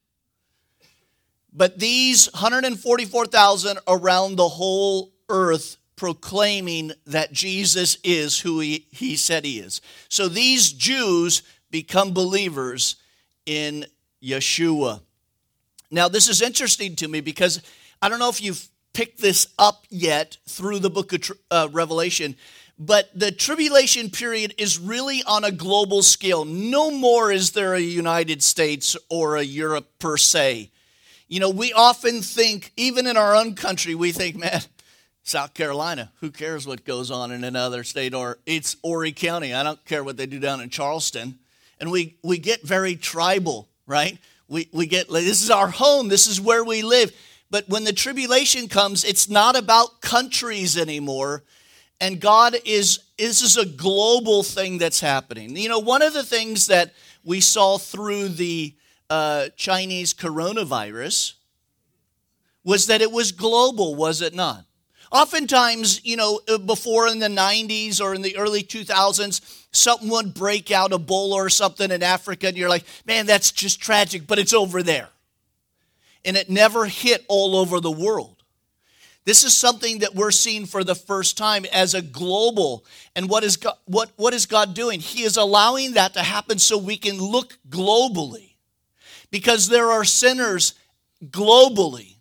but 1.53 1.81
these 1.81 2.33
144,000 2.33 3.81
around 3.89 4.37
the 4.37 4.49
whole 4.49 5.11
earth 5.29 5.79
proclaiming 5.97 6.93
that 7.09 7.33
Jesus 7.33 7.99
is 8.05 8.39
who 8.39 8.61
he, 8.61 8.87
he 8.93 9.17
said 9.17 9.45
he 9.45 9.59
is. 9.59 9.81
So 10.09 10.29
these 10.29 10.71
Jews 10.71 11.43
become 11.73 12.13
believers 12.13 12.95
in 13.47 13.85
Yeshua. 14.23 15.01
Now, 15.91 16.09
this 16.09 16.29
is 16.29 16.41
interesting 16.41 16.95
to 16.95 17.09
me 17.09 17.21
because 17.21 17.61
I 18.01 18.09
don't 18.09 18.21
know 18.21 18.29
if 18.29 18.41
you've 18.41 18.65
picked 18.93 19.21
this 19.21 19.49
up 19.59 19.85
yet 19.91 20.37
through 20.49 20.79
the 20.81 20.91
book 20.91 21.13
of 21.13 21.33
uh, 21.51 21.69
Revelation, 21.71 22.37
but 22.79 23.11
the 23.15 23.33
tribulation 23.33 24.11
period 24.11 24.55
is 24.57 24.79
really 24.79 25.23
on 25.27 25.45
a 25.45 25.51
global 25.51 26.03
scale. 26.03 26.45
No 26.45 26.91
more 26.91 27.33
is 27.33 27.53
there 27.53 27.75
a 27.75 27.81
United 27.81 28.43
States 28.43 28.97
or 29.09 29.37
a 29.37 29.43
Europe 29.43 29.89
per 29.99 30.17
se. 30.17 30.71
You 31.27 31.41
know, 31.41 31.51
we 31.51 31.73
often 31.73 32.23
think, 32.23 32.73
even 32.77 33.07
in 33.07 33.17
our 33.17 33.35
own 33.35 33.55
country, 33.55 33.95
we 33.95 34.13
think, 34.13 34.37
man, 34.37 34.63
South 35.25 35.53
Carolina, 35.53 36.11
who 36.21 36.31
cares 36.31 36.67
what 36.67 36.85
goes 36.85 37.11
on 37.11 37.33
in 37.33 37.45
another 37.45 37.85
state? 37.85 38.15
Or 38.15 38.39
it's 38.47 38.77
Horry 38.83 39.13
County, 39.13 39.53
I 39.53 39.63
don't 39.63 39.85
care 39.85 40.03
what 40.03 40.17
they 40.17 40.27
do 40.27 40.39
down 40.39 40.61
in 40.61 40.71
Charleston. 40.71 41.39
And 41.81 41.91
we, 41.91 42.17
we 42.23 42.39
get 42.39 42.63
very 42.63 42.97
tribal, 42.97 43.69
right? 43.87 44.19
We, 44.49 44.69
we 44.73 44.87
get, 44.87 45.11
this 45.11 45.43
is 45.43 45.51
our 45.51 45.69
home, 45.69 46.09
this 46.09 46.27
is 46.27 46.41
where 46.41 46.65
we 46.65 46.83
live. 46.83 47.13
But 47.51 47.69
when 47.69 47.85
the 47.85 47.93
tribulation 47.93 48.69
comes, 48.69 49.05
it's 49.05 49.29
not 49.29 49.57
about 49.57 50.01
countries 50.01 50.77
anymore. 50.77 51.45
And 52.01 52.21
God 52.21 52.57
is, 52.65 53.01
this 53.19 53.43
is 53.43 53.57
a 53.57 53.67
global 53.67 54.43
thing 54.43 54.79
that's 54.79 55.01
happening. 55.01 55.57
You 55.57 55.69
know, 55.69 55.79
one 55.79 56.03
of 56.03 56.13
the 56.13 56.23
things 56.23 56.67
that 56.67 56.93
we 57.25 57.41
saw 57.41 57.79
through 57.79 58.29
the 58.29 58.75
uh, 59.11 59.49
Chinese 59.57 60.15
coronavirus 60.15 61.35
was 62.65 62.87
that 62.87 63.01
it 63.01 63.11
was 63.11 63.33
global, 63.33 63.95
was 63.95 64.21
it 64.21 64.35
not? 64.35 64.65
Oftentimes, 65.11 66.05
you 66.05 66.17
know, 66.17 66.41
uh, 66.49 66.59
before 66.59 67.09
in 67.09 67.19
the 67.19 67.29
90s 67.29 68.01
or 68.01 68.15
in 68.15 68.21
the 68.21 68.37
early 68.37 68.63
2000s, 68.63 69.41
something 69.73 70.09
would 70.11 70.35
break 70.35 70.71
out, 70.71 70.91
Ebola 70.91 71.33
or 71.33 71.49
something 71.49 71.91
in 71.91 72.03
Africa, 72.03 72.49
and 72.49 72.57
you're 72.59 72.69
like, 72.69 72.85
man, 73.07 73.25
that's 73.25 73.51
just 73.51 73.81
tragic, 73.81 74.27
but 74.27 74.39
it's 74.39 74.53
over 74.53 74.83
there. 74.83 75.09
And 76.29 76.37
it 76.37 76.51
never 76.51 76.85
hit 76.85 77.25
all 77.27 77.57
over 77.57 77.81
the 77.81 77.91
world. 77.91 78.43
This 79.25 79.45
is 79.45 79.57
something 79.57 80.01
that 80.01 80.15
we're 80.15 80.31
seeing 80.31 80.67
for 80.67 80.85
the 80.85 80.95
first 80.95 81.39
time 81.39 81.65
as 81.73 81.95
a 81.95 82.03
global. 82.03 82.85
And 83.17 83.31
what 83.31 83.45
is 83.45 83.57
God, 83.57 83.77
what, 83.87 84.11
what 84.17 84.35
is 84.35 84.45
God 84.45 84.75
doing? 84.75 85.01
He 85.01 85.23
is 85.23 85.39
allowing 85.39 85.95
that 85.95 86.13
to 86.15 86.23
happen 86.23 86.59
so 86.59 86.77
we 86.77 86.99
can 86.99 87.17
look 87.17 87.59
globally 87.71 88.57
because 89.31 89.69
there 89.69 89.91
are 89.91 90.05
sinners 90.05 90.75
globally, 91.25 92.17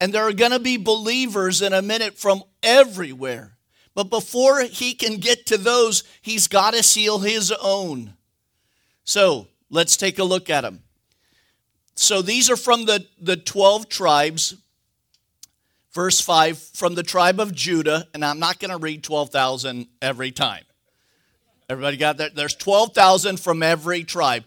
and 0.00 0.12
there 0.12 0.26
are 0.26 0.32
going 0.32 0.50
to 0.50 0.58
be 0.58 0.76
believers 0.76 1.62
in 1.62 1.72
a 1.72 1.82
minute 1.82 2.18
from 2.18 2.42
everywhere. 2.64 3.56
But 3.94 4.10
before 4.10 4.62
he 4.62 4.94
can 4.94 5.18
get 5.18 5.46
to 5.46 5.56
those, 5.56 6.02
he's 6.20 6.48
got 6.48 6.74
to 6.74 6.82
seal 6.82 7.20
his 7.20 7.52
own. 7.52 8.14
So 9.04 9.46
let's 9.70 9.96
take 9.96 10.18
a 10.18 10.24
look 10.24 10.50
at 10.50 10.62
them. 10.62 10.81
So 11.94 12.22
these 12.22 12.50
are 12.50 12.56
from 12.56 12.84
the, 12.86 13.06
the 13.20 13.36
12 13.36 13.88
tribes. 13.88 14.56
Verse 15.92 16.22
5 16.22 16.56
from 16.58 16.94
the 16.94 17.02
tribe 17.02 17.38
of 17.38 17.54
Judah, 17.54 18.08
and 18.14 18.24
I'm 18.24 18.38
not 18.38 18.58
going 18.58 18.70
to 18.70 18.78
read 18.78 19.04
12,000 19.04 19.86
every 20.00 20.30
time. 20.30 20.64
Everybody 21.68 21.98
got 21.98 22.16
that? 22.16 22.34
There's 22.34 22.54
12,000 22.54 23.38
from 23.38 23.62
every 23.62 24.02
tribe 24.02 24.44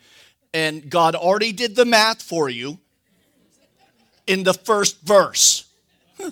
and 0.56 0.90
God 0.90 1.16
already 1.16 1.52
did 1.52 1.75
the 1.75 1.84
math 1.84 2.22
for 2.22 2.50
you 2.50 2.80
in 4.25 4.44
the 4.44 4.54
first 4.54 5.02
verse. 5.02 5.66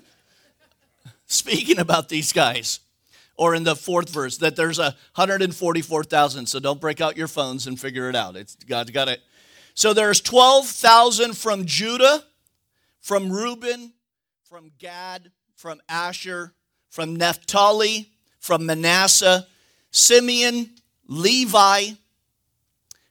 Speaking 1.27 1.77
about 1.77 2.07
these 2.07 2.31
guys, 2.31 2.79
or 3.35 3.53
in 3.53 3.65
the 3.65 3.75
fourth 3.75 4.09
verse, 4.09 4.37
that 4.37 4.55
there's 4.55 4.79
a 4.79 4.95
144,000. 5.15 6.45
So 6.45 6.59
don't 6.61 6.79
break 6.79 7.01
out 7.01 7.17
your 7.17 7.27
phones 7.27 7.67
and 7.67 7.77
figure 7.77 8.07
it 8.07 8.15
out. 8.15 8.37
It's 8.37 8.55
God's 8.55 8.91
got 8.91 9.09
it. 9.09 9.21
So 9.75 9.93
there's 9.93 10.21
12,000 10.21 11.35
from 11.35 11.65
Judah, 11.65 12.23
from 13.01 13.31
Reuben, 13.31 13.93
from 14.43 14.71
Gad, 14.77 15.31
from 15.55 15.81
Asher, 15.89 16.53
from 16.89 17.15
Naphtali, 17.15 18.11
from 18.39 18.65
Manasseh, 18.65 19.47
Simeon, 19.91 20.69
Levi, 21.07 21.91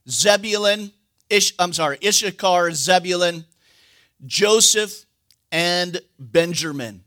Zebulun, 0.09 0.93
Ish, 1.29 1.55
I'm 1.59 1.73
sorry, 1.73 1.99
Issachar, 2.05 2.73
Zebulun, 2.73 3.45
Joseph, 4.27 5.07
and 5.51 6.01
Benjamin. 6.19 7.05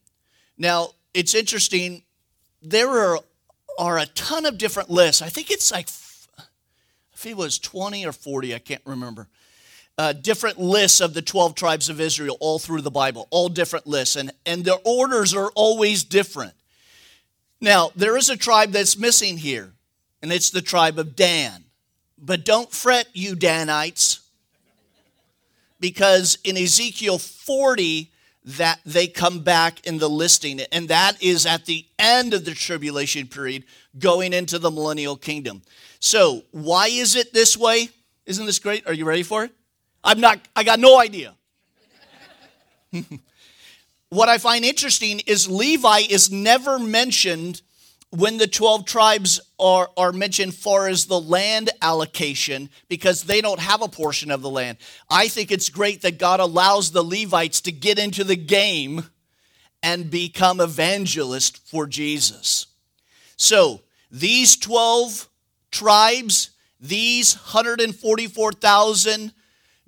Now, 0.58 0.90
it's 1.14 1.36
interesting. 1.36 2.04
There 2.62 2.90
are, 2.90 3.20
are 3.78 4.00
a 4.00 4.06
ton 4.08 4.46
of 4.46 4.58
different 4.58 4.90
lists. 4.90 5.22
I 5.22 5.30
think 5.30 5.52
it's 5.52 5.72
like, 5.72 5.88
if 7.14 7.26
it 7.26 7.38
was 7.38 7.60
20 7.60 8.06
or 8.06 8.12
40, 8.12 8.56
I 8.56 8.60
can't 8.60 8.82
remember. 8.86 9.28
Uh, 9.98 10.12
different 10.12 10.60
lists 10.60 11.00
of 11.00 11.14
the 11.14 11.22
12 11.22 11.56
tribes 11.56 11.88
of 11.88 12.02
Israel 12.02 12.36
all 12.42 12.60
through 12.60 12.82
the 12.82 12.92
Bible, 12.92 13.28
all 13.32 13.48
different 13.48 13.88
lists, 13.88 14.18
and, 14.18 14.32
and 14.46 14.66
their 14.66 14.78
orders 14.84 15.34
are 15.34 15.52
always 15.56 16.04
different. 16.04 16.54
Now, 17.62 17.92
there 17.96 18.18
is 18.18 18.30
a 18.30 18.36
tribe 18.36 18.72
that's 18.72 18.98
missing 18.98 19.38
here, 19.38 19.72
and 20.22 20.34
it's 20.34 20.50
the 20.50 20.62
tribe 20.62 21.00
of 21.00 21.16
Dan. 21.16 21.64
But 22.18 22.44
don't 22.44 22.72
fret, 22.72 23.08
you 23.14 23.36
Danites, 23.36 24.20
because 25.80 26.38
in 26.44 26.58
Ezekiel 26.58 27.18
40, 27.18 28.12
that 28.46 28.80
they 28.86 29.08
come 29.08 29.40
back 29.40 29.86
in 29.88 29.98
the 29.98 30.10
listing, 30.10 30.62
and 30.72 30.88
that 30.90 31.22
is 31.22 31.46
at 31.46 31.66
the 31.66 31.86
end 31.98 32.34
of 32.34 32.46
the 32.46 32.54
tribulation 32.54 33.28
period, 33.28 33.64
going 33.98 34.34
into 34.34 34.60
the 34.60 34.70
millennial 34.70 35.16
kingdom. 35.16 35.64
So, 36.00 36.44
why 36.52 36.88
is 36.88 37.16
it 37.16 37.34
this 37.34 37.58
way? 37.58 37.90
Isn't 38.26 38.46
this 38.46 38.60
great? 38.60 38.86
Are 38.88 38.94
you 38.94 39.06
ready 39.06 39.24
for 39.24 39.46
it? 39.46 39.52
I'm 40.06 40.20
not, 40.20 40.40
I 40.56 40.64
got 40.64 40.80
no 40.80 41.00
idea. 41.00 41.34
what 44.10 44.30
I 44.30 44.38
find 44.38 44.64
interesting 44.64 45.20
is 45.26 45.50
Levi 45.50 46.02
is 46.10 46.32
never 46.32 46.78
mentioned 46.78 47.64
when 48.12 48.38
the 48.38 48.48
12 48.48 48.86
tribes 48.86 49.42
are, 49.60 49.90
are 49.98 50.14
mentioned 50.14 50.54
far 50.54 50.88
as 50.88 51.08
the 51.08 51.20
land 51.20 51.72
allocation 51.82 52.70
because 52.88 53.24
they 53.24 53.42
don't 53.42 53.60
have 53.60 53.82
a 53.82 53.88
portion 53.88 54.30
of 54.30 54.44
the 54.44 54.50
land. 54.50 54.78
I 55.10 55.28
think 55.28 55.52
it's 55.52 55.70
great 55.70 56.04
that 56.04 56.20
God 56.20 56.40
allows 56.40 56.92
the 56.92 57.04
Levites 57.04 57.60
to 57.62 57.72
get 57.72 57.98
into 57.98 58.24
the 58.24 58.36
game 58.36 59.10
and 59.82 60.12
become 60.12 60.62
evangelists 60.62 61.60
for 61.66 61.88
Jesus. 61.88 62.68
So, 63.38 63.82
these 64.12 64.56
12 64.56 65.28
tribes, 65.72 66.52
these 66.80 67.36
144,000 67.36 69.34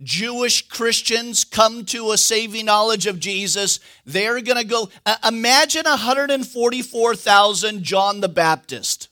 Jewish 0.04 0.68
Christians 0.68 1.44
come 1.44 1.84
to 1.86 2.12
a 2.12 2.18
saving 2.18 2.66
knowledge 2.66 3.08
of 3.08 3.20
Jesus, 3.20 3.80
they're 4.06 4.42
going 4.42 4.58
to 4.58 4.66
go. 4.66 4.90
Uh, 5.06 5.16
imagine 5.28 5.84
144,000 5.86 7.84
John 7.84 8.22
the 8.22 8.30
Baptist. 8.30 9.10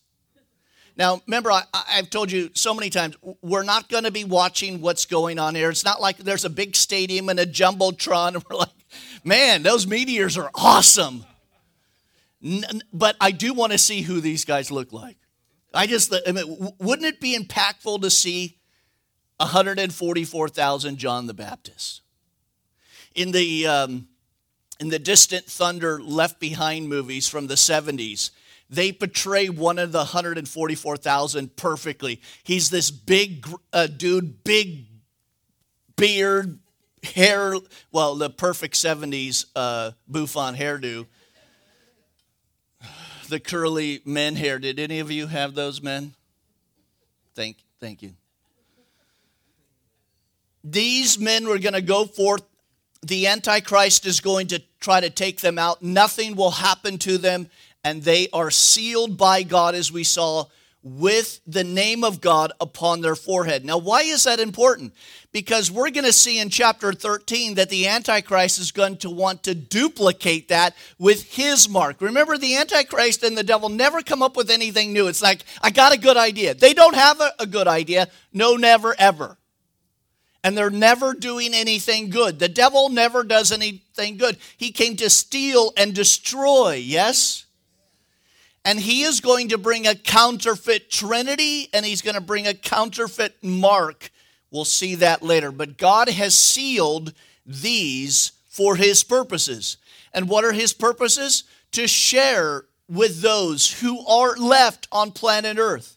Now, 0.98 1.22
remember, 1.28 1.52
I, 1.52 1.64
have 1.88 2.10
told 2.10 2.32
you 2.32 2.52
so 2.54 2.74
many 2.74 2.90
times, 2.90 3.18
we're 3.42 3.64
not 3.64 3.90
going 3.90 4.06
to 4.06 4.12
be 4.12 4.24
watching 4.24 4.80
what's 4.80 5.06
going 5.06 5.40
on 5.40 5.54
here. 5.56 5.70
It's 5.70 5.84
not 5.84 6.00
like 6.00 6.18
there's 6.18 6.46
a 6.46 6.50
big 6.50 6.76
stadium 6.76 7.28
and 7.30 7.40
a 7.40 7.46
jumbotron, 7.46 8.36
and 8.36 8.44
we're 8.50 8.58
like, 8.58 8.70
man, 9.24 9.64
those 9.64 9.86
meteors 9.88 10.38
are 10.38 10.52
awesome. 10.56 11.26
But 12.94 13.18
I 13.20 13.32
do 13.32 13.54
want 13.54 13.74
to 13.74 13.78
see 13.78 14.02
who 14.02 14.22
these 14.22 14.46
guys 14.46 14.72
look 14.72 14.94
like. 14.94 15.18
I 15.74 15.88
just, 15.88 16.16
I 16.26 16.32
mean, 16.32 16.74
wouldn't 16.80 17.08
it 17.08 17.20
be 17.20 17.38
impactful 17.38 18.02
to 18.02 18.10
see 18.10 18.58
144,000 19.38 20.98
John 20.98 21.28
the 21.28 21.34
Baptist. 21.34 22.02
In 23.14 23.32
the, 23.32 23.68
um, 23.68 24.08
in 24.80 24.90
the 24.90 25.00
Distant 25.00 25.46
Thunder 25.46 26.02
Left 26.02 26.40
Behind 26.40 26.88
movies 26.88 27.28
from 27.28 27.48
the 27.48 27.56
70s, 27.56 28.32
they 28.70 28.92
portray 28.92 29.48
one 29.48 29.78
of 29.78 29.92
the 29.92 30.00
144,000 30.00 31.56
perfectly. 31.56 32.22
He's 32.44 32.70
this 32.70 32.92
big 32.92 33.48
uh, 33.72 33.88
dude, 33.88 34.44
big 34.44 34.86
beard, 35.96 36.60
hair, 37.04 37.56
well, 37.92 38.16
the 38.16 38.30
perfect 38.30 38.76
70s 38.76 39.46
uh, 39.56 39.92
hairdo. 40.12 41.06
The 43.30 43.40
curly 43.40 44.02
men 44.06 44.36
hair. 44.36 44.60
Did 44.60 44.80
any 44.80 45.00
of 45.00 45.10
you 45.10 45.28
have 45.28 45.56
those 45.56 45.82
men? 45.82 46.14
Thank, 47.34 47.58
thank 47.80 48.04
you. 48.04 48.14
These 50.68 51.20
men 51.20 51.48
were 51.48 51.60
going 51.60 51.74
to 51.74 51.82
go 51.82 52.06
forth. 52.06 52.42
The 53.04 53.28
Antichrist 53.28 54.08
is 54.08 54.20
going 54.20 54.48
to 54.48 54.64
try 54.80 55.00
to 55.00 55.12
take 55.12 55.42
them 55.42 55.60
out. 55.60 55.84
Nothing 55.84 56.36
will 56.36 56.50
happen 56.50 56.98
to 57.00 57.20
them, 57.20 57.50
and 57.84 58.02
they 58.02 58.30
are 58.34 58.50
sealed 58.50 59.16
by 59.16 59.44
God, 59.44 59.76
as 59.76 59.92
we 59.92 60.04
saw, 60.04 60.46
with 60.82 61.40
the 61.46 61.64
name 61.64 62.04
of 62.04 62.20
God 62.20 62.52
upon 62.60 63.02
their 63.02 63.16
forehead. 63.16 63.64
Now, 63.64 63.78
why 63.78 64.02
is 64.02 64.24
that 64.24 64.40
important? 64.40 64.96
Because 65.32 65.70
we're 65.70 65.92
going 65.92 66.06
to 66.06 66.14
see 66.14 66.40
in 66.40 66.50
chapter 66.50 66.94
13 66.94 67.56
that 67.56 67.70
the 67.70 67.88
Antichrist 67.88 68.58
is 68.58 68.72
going 68.72 68.98
to 68.98 69.10
want 69.12 69.44
to 69.44 69.54
duplicate 69.54 70.48
that 70.48 70.76
with 70.98 71.32
his 71.32 71.70
mark. 71.70 72.02
Remember, 72.02 72.40
the 72.40 72.56
Antichrist 72.56 73.24
and 73.24 73.38
the 73.38 73.44
devil 73.44 73.70
never 73.70 74.02
come 74.02 74.24
up 74.24 74.36
with 74.36 74.50
anything 74.50 74.94
new. 74.94 75.08
It's 75.08 75.22
like, 75.22 75.44
I 75.62 75.70
got 75.70 75.94
a 75.94 76.00
good 76.00 76.18
idea. 76.18 76.56
They 76.56 76.74
don't 76.74 76.96
have 76.96 77.22
a, 77.22 77.34
a 77.38 77.46
good 77.46 77.68
idea. 77.68 78.08
No, 78.34 78.56
never, 78.56 78.96
ever 78.98 79.38
and 80.46 80.56
they're 80.56 80.70
never 80.70 81.16
doing 81.16 81.56
anything 81.56 82.12
good. 82.12 82.38
The 82.38 82.48
devil 82.48 82.90
never 82.90 83.24
does 83.24 83.52
anything 83.52 84.16
good. 84.18 84.38
He 84.56 84.72
came 84.72 84.96
to 84.98 85.10
steal 85.10 85.74
and 85.76 85.92
destroy, 85.92 86.76
yes? 86.76 87.48
And 88.64 88.80
he 88.80 89.02
is 89.02 89.22
going 89.22 89.50
to 89.50 89.58
bring 89.58 89.88
a 89.88 89.96
counterfeit 89.96 90.92
Trinity 90.92 91.70
and 91.74 91.84
he's 91.84 92.04
going 92.04 92.14
to 92.14 92.22
bring 92.22 92.46
a 92.46 92.54
counterfeit 92.54 93.44
Mark. 93.44 94.12
We'll 94.52 94.66
see 94.66 94.94
that 94.96 95.24
later. 95.24 95.52
But 95.52 95.80
God 95.80 96.10
has 96.10 96.38
sealed 96.38 97.14
these 97.44 98.32
for 98.48 98.76
his 98.76 99.04
purposes. 99.04 99.78
And 100.14 100.30
what 100.30 100.46
are 100.46 100.54
his 100.54 100.74
purposes? 100.74 101.46
To 101.72 101.88
share 101.88 102.66
with 102.88 103.22
those 103.22 103.82
who 103.82 104.06
are 104.06 104.38
left 104.38 104.88
on 104.92 105.12
planet 105.12 105.58
Earth 105.58 105.95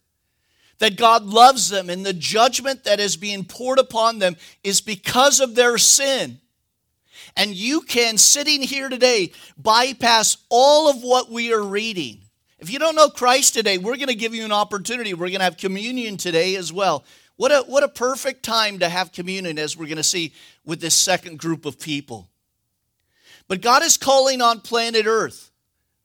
that 0.78 0.96
God 0.96 1.24
loves 1.24 1.68
them 1.68 1.90
and 1.90 2.04
the 2.04 2.12
judgment 2.12 2.84
that 2.84 3.00
is 3.00 3.16
being 3.16 3.44
poured 3.44 3.78
upon 3.78 4.18
them 4.18 4.36
is 4.62 4.80
because 4.80 5.40
of 5.40 5.54
their 5.54 5.78
sin. 5.78 6.40
And 7.36 7.54
you 7.54 7.82
can, 7.82 8.18
sitting 8.18 8.62
here 8.62 8.88
today, 8.88 9.32
bypass 9.56 10.38
all 10.48 10.88
of 10.88 11.02
what 11.02 11.30
we 11.30 11.52
are 11.52 11.62
reading. 11.62 12.22
If 12.58 12.70
you 12.70 12.78
don't 12.78 12.96
know 12.96 13.08
Christ 13.08 13.54
today, 13.54 13.78
we're 13.78 13.96
going 13.96 14.08
to 14.08 14.14
give 14.14 14.34
you 14.34 14.44
an 14.44 14.52
opportunity. 14.52 15.14
We're 15.14 15.28
going 15.28 15.38
to 15.38 15.44
have 15.44 15.56
communion 15.56 16.16
today 16.16 16.56
as 16.56 16.72
well. 16.72 17.04
What 17.36 17.52
a, 17.52 17.60
what 17.68 17.84
a 17.84 17.88
perfect 17.88 18.42
time 18.42 18.80
to 18.80 18.88
have 18.88 19.12
communion, 19.12 19.58
as 19.58 19.76
we're 19.76 19.86
going 19.86 19.98
to 19.98 20.02
see 20.02 20.32
with 20.64 20.80
this 20.80 20.96
second 20.96 21.38
group 21.38 21.66
of 21.66 21.78
people. 21.78 22.28
But 23.46 23.62
God 23.62 23.84
is 23.84 23.96
calling 23.96 24.42
on 24.42 24.60
planet 24.60 25.06
Earth 25.06 25.50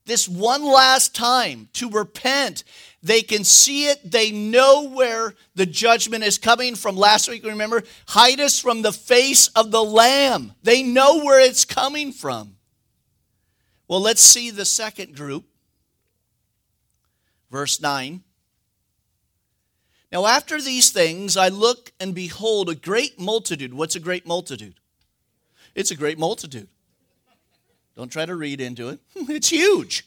this 0.05 0.27
one 0.27 0.63
last 0.63 1.15
time 1.15 1.69
to 1.73 1.89
repent 1.89 2.63
they 3.03 3.21
can 3.21 3.43
see 3.43 3.87
it. 3.87 3.99
They 4.09 4.31
know 4.31 4.87
where 4.87 5.35
the 5.55 5.65
judgment 5.65 6.23
is 6.23 6.37
coming 6.37 6.75
from. 6.75 6.95
Last 6.95 7.29
week, 7.29 7.45
remember, 7.45 7.83
hide 8.07 8.39
us 8.39 8.61
from 8.61 8.81
the 8.81 8.93
face 8.93 9.49
of 9.49 9.71
the 9.71 9.83
Lamb. 9.83 10.53
They 10.63 10.83
know 10.83 11.21
where 11.21 11.41
it's 11.41 11.65
coming 11.65 12.13
from. 12.13 12.55
Well, 13.89 13.99
let's 13.99 14.21
see 14.21 14.51
the 14.51 14.63
second 14.63 15.17
group. 15.17 15.43
Verse 17.51 17.81
9. 17.81 18.23
Now, 20.13 20.25
after 20.25 20.61
these 20.61 20.89
things, 20.89 21.35
I 21.35 21.49
look 21.49 21.91
and 21.99 22.15
behold 22.15 22.69
a 22.69 22.75
great 22.75 23.19
multitude. 23.19 23.73
What's 23.73 23.97
a 23.97 23.99
great 23.99 24.25
multitude? 24.25 24.75
It's 25.75 25.91
a 25.91 25.95
great 25.97 26.17
multitude. 26.17 26.69
Don't 27.95 28.11
try 28.11 28.25
to 28.25 28.35
read 28.35 28.59
into 28.59 28.89
it, 28.89 28.99
it's 29.15 29.49
huge 29.49 30.05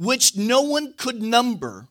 which 0.00 0.34
no 0.34 0.62
one 0.62 0.94
could 0.94 1.20
number, 1.20 1.86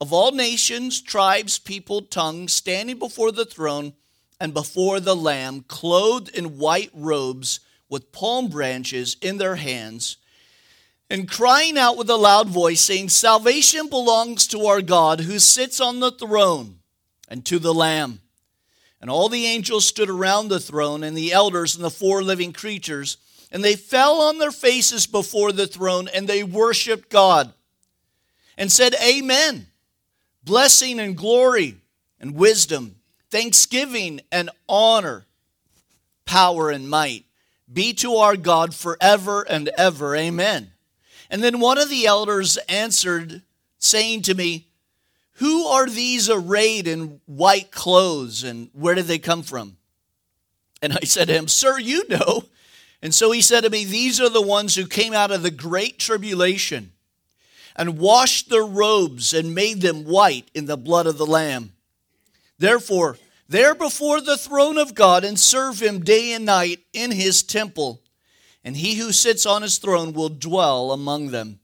of 0.00 0.12
all 0.12 0.30
nations, 0.30 1.02
tribes, 1.02 1.58
people, 1.58 2.00
tongues, 2.00 2.52
standing 2.52 2.96
before 2.96 3.32
the 3.32 3.44
throne 3.44 3.92
and 4.38 4.54
before 4.54 5.00
the 5.00 5.16
Lamb, 5.16 5.64
clothed 5.66 6.28
in 6.28 6.58
white 6.58 6.92
robes 6.94 7.58
with 7.88 8.12
palm 8.12 8.46
branches 8.46 9.16
in 9.20 9.36
their 9.36 9.56
hands, 9.56 10.18
and 11.10 11.28
crying 11.28 11.76
out 11.76 11.96
with 11.96 12.08
a 12.08 12.14
loud 12.14 12.48
voice, 12.48 12.82
saying, 12.82 13.08
Salvation 13.08 13.88
belongs 13.88 14.46
to 14.46 14.66
our 14.66 14.80
God 14.80 15.22
who 15.22 15.40
sits 15.40 15.80
on 15.80 15.98
the 15.98 16.12
throne 16.12 16.78
and 17.28 17.44
to 17.46 17.58
the 17.58 17.74
Lamb. 17.74 18.20
And 19.00 19.10
all 19.10 19.28
the 19.28 19.46
angels 19.46 19.86
stood 19.86 20.08
around 20.08 20.48
the 20.48 20.60
throne, 20.60 21.02
and 21.02 21.16
the 21.16 21.32
elders 21.32 21.74
and 21.74 21.84
the 21.84 21.90
four 21.90 22.22
living 22.22 22.52
creatures 22.52 23.16
and 23.50 23.64
they 23.64 23.76
fell 23.76 24.20
on 24.20 24.38
their 24.38 24.50
faces 24.50 25.06
before 25.06 25.52
the 25.52 25.66
throne 25.66 26.08
and 26.12 26.28
they 26.28 26.42
worshiped 26.42 27.08
God 27.10 27.52
and 28.56 28.70
said, 28.70 28.94
Amen. 29.02 29.66
Blessing 30.44 30.98
and 31.00 31.16
glory 31.16 31.76
and 32.20 32.34
wisdom, 32.34 32.96
thanksgiving 33.30 34.20
and 34.32 34.50
honor, 34.68 35.26
power 36.24 36.70
and 36.70 36.88
might 36.88 37.24
be 37.70 37.92
to 37.92 38.16
our 38.16 38.36
God 38.36 38.74
forever 38.74 39.42
and 39.42 39.68
ever. 39.76 40.16
Amen. 40.16 40.72
And 41.30 41.42
then 41.42 41.60
one 41.60 41.78
of 41.78 41.90
the 41.90 42.06
elders 42.06 42.56
answered, 42.68 43.42
saying 43.78 44.22
to 44.22 44.34
me, 44.34 44.68
Who 45.34 45.66
are 45.66 45.86
these 45.86 46.30
arrayed 46.30 46.88
in 46.88 47.20
white 47.26 47.70
clothes 47.70 48.42
and 48.42 48.70
where 48.72 48.94
did 48.94 49.06
they 49.06 49.18
come 49.18 49.42
from? 49.42 49.76
And 50.80 50.92
I 50.92 51.00
said 51.00 51.28
to 51.28 51.34
him, 51.34 51.48
Sir, 51.48 51.78
you 51.78 52.08
know. 52.08 52.44
And 53.00 53.14
so 53.14 53.30
he 53.30 53.40
said 53.40 53.62
to 53.62 53.70
me, 53.70 53.84
These 53.84 54.20
are 54.20 54.28
the 54.28 54.42
ones 54.42 54.74
who 54.74 54.86
came 54.86 55.14
out 55.14 55.30
of 55.30 55.42
the 55.42 55.50
great 55.50 55.98
tribulation 55.98 56.92
and 57.76 57.98
washed 57.98 58.50
their 58.50 58.64
robes 58.64 59.32
and 59.32 59.54
made 59.54 59.80
them 59.80 60.04
white 60.04 60.50
in 60.52 60.66
the 60.66 60.76
blood 60.76 61.06
of 61.06 61.16
the 61.16 61.26
Lamb. 61.26 61.72
Therefore, 62.58 63.16
they're 63.48 63.74
before 63.74 64.20
the 64.20 64.36
throne 64.36 64.76
of 64.76 64.94
God 64.94 65.24
and 65.24 65.38
serve 65.38 65.80
him 65.80 66.04
day 66.04 66.32
and 66.32 66.44
night 66.44 66.80
in 66.92 67.12
his 67.12 67.42
temple. 67.42 68.02
And 68.64 68.76
he 68.76 68.96
who 68.96 69.12
sits 69.12 69.46
on 69.46 69.62
his 69.62 69.78
throne 69.78 70.12
will 70.12 70.28
dwell 70.28 70.90
among 70.90 71.28
them. 71.30 71.60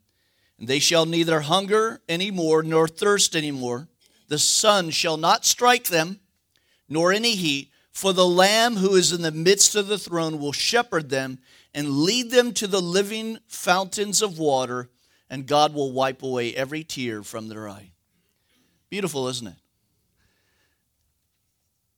And 0.59 0.69
they 0.69 0.79
shall 0.79 1.05
neither 1.05 1.41
hunger 1.41 2.01
any 2.09 2.31
more 2.31 2.63
nor 2.63 2.87
thirst 2.87 3.35
any 3.35 3.51
more. 3.51 3.89
The 4.29 4.39
sun 4.39 4.91
shall 4.91 5.17
not 5.17 5.45
strike 5.45 5.89
them, 5.89 6.21
nor 6.89 7.13
any 7.13 7.35
heat, 7.35 7.71
for 7.95 8.13
the 8.13 8.27
Lamb 8.27 8.77
who 8.77 8.97
is 8.97 9.13
in 9.13 9.23
the 9.23 9.31
midst 9.31 9.77
of 9.77 9.87
the 9.87 9.99
throne 9.99 10.41
will 10.41 10.53
shepherd 10.53 11.11
them 11.11 11.39
and 11.73 11.89
lead 11.89 12.33
them 12.33 12.53
to 12.55 12.67
the 12.67 12.83
living 12.83 13.39
fountains 13.47 14.21
of 14.21 14.37
water, 14.37 14.91
and 15.31 15.47
God 15.47 15.73
will 15.73 15.93
wipe 15.93 16.25
away 16.25 16.53
every 16.57 16.83
tear 16.83 17.23
from 17.23 17.49
their 17.49 17.69
eye. 17.69 17.93
Beautiful, 18.91 19.29
isn't 19.29 19.47
it? 19.47 19.55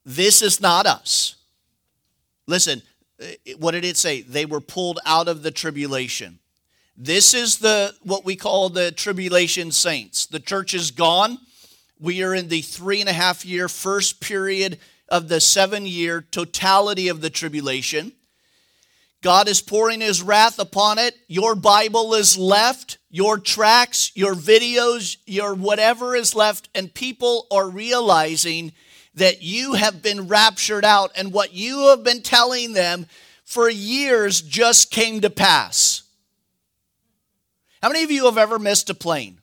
This 0.05 0.43
is 0.43 0.61
not 0.61 0.87
us. 0.87 1.37
Listen, 2.47 2.83
eh, 3.19 3.35
what 3.59 3.73
did 3.73 3.85
it 3.85 3.97
say? 3.97 4.21
They 4.21 4.45
were 4.45 4.61
pulled 4.61 5.01
out 5.07 5.29
of 5.29 5.43
the 5.43 5.51
tribulation. 5.51 6.39
This 6.95 7.33
is 7.33 7.59
the 7.59 7.95
what 8.03 8.25
we 8.25 8.37
call 8.37 8.69
the 8.69 8.93
tribulation 8.93 9.73
saints. 9.73 10.27
The 10.27 10.41
church 10.41 10.75
is 10.75 10.91
gone. 10.91 11.39
We 11.99 12.23
are 12.23 12.35
in 12.35 12.49
the 12.49 12.61
three 12.61 13.01
and 13.01 13.09
a 13.09 13.15
half 13.15 13.47
year 13.47 13.69
first 13.69 14.21
period 14.21 14.79
of 15.09 15.29
the 15.29 15.41
seven 15.41 15.87
year 15.87 16.25
totality 16.31 17.09
of 17.09 17.21
the 17.21 17.31
tribulation. 17.31 18.13
God 19.23 19.49
is 19.49 19.61
pouring 19.61 20.01
his 20.01 20.23
wrath 20.23 20.59
upon 20.59 20.99
it. 20.99 21.17
Your 21.27 21.55
Bible 21.55 22.15
is 22.15 22.39
left, 22.39 22.99
your 23.11 23.39
tracks, 23.39 24.13
your 24.15 24.35
videos, 24.35 25.17
your 25.27 25.55
whatever 25.55 26.15
is 26.15 26.35
left, 26.35 26.69
and 26.75 26.93
people 26.93 27.47
are 27.51 27.69
realizing 27.69 28.73
that 29.15 29.43
you 29.43 29.73
have 29.73 30.03
been 30.03 30.29
raptured 30.29 30.85
out, 30.85 31.11
and 31.17 31.33
what 31.33 31.55
you 31.55 31.89
have 31.89 32.05
been 32.05 32.21
telling 32.21 32.75
them 32.75 33.07
for 33.45 33.71
years 33.71 34.43
just 34.43 34.91
came 34.91 35.23
to 35.23 35.31
pass. 35.31 36.03
How 37.83 37.89
many 37.89 38.05
of 38.05 38.11
you 38.11 38.27
have 38.27 38.37
ever 38.37 38.59
missed 38.59 38.91
a 38.91 38.95
plane? 38.95 39.41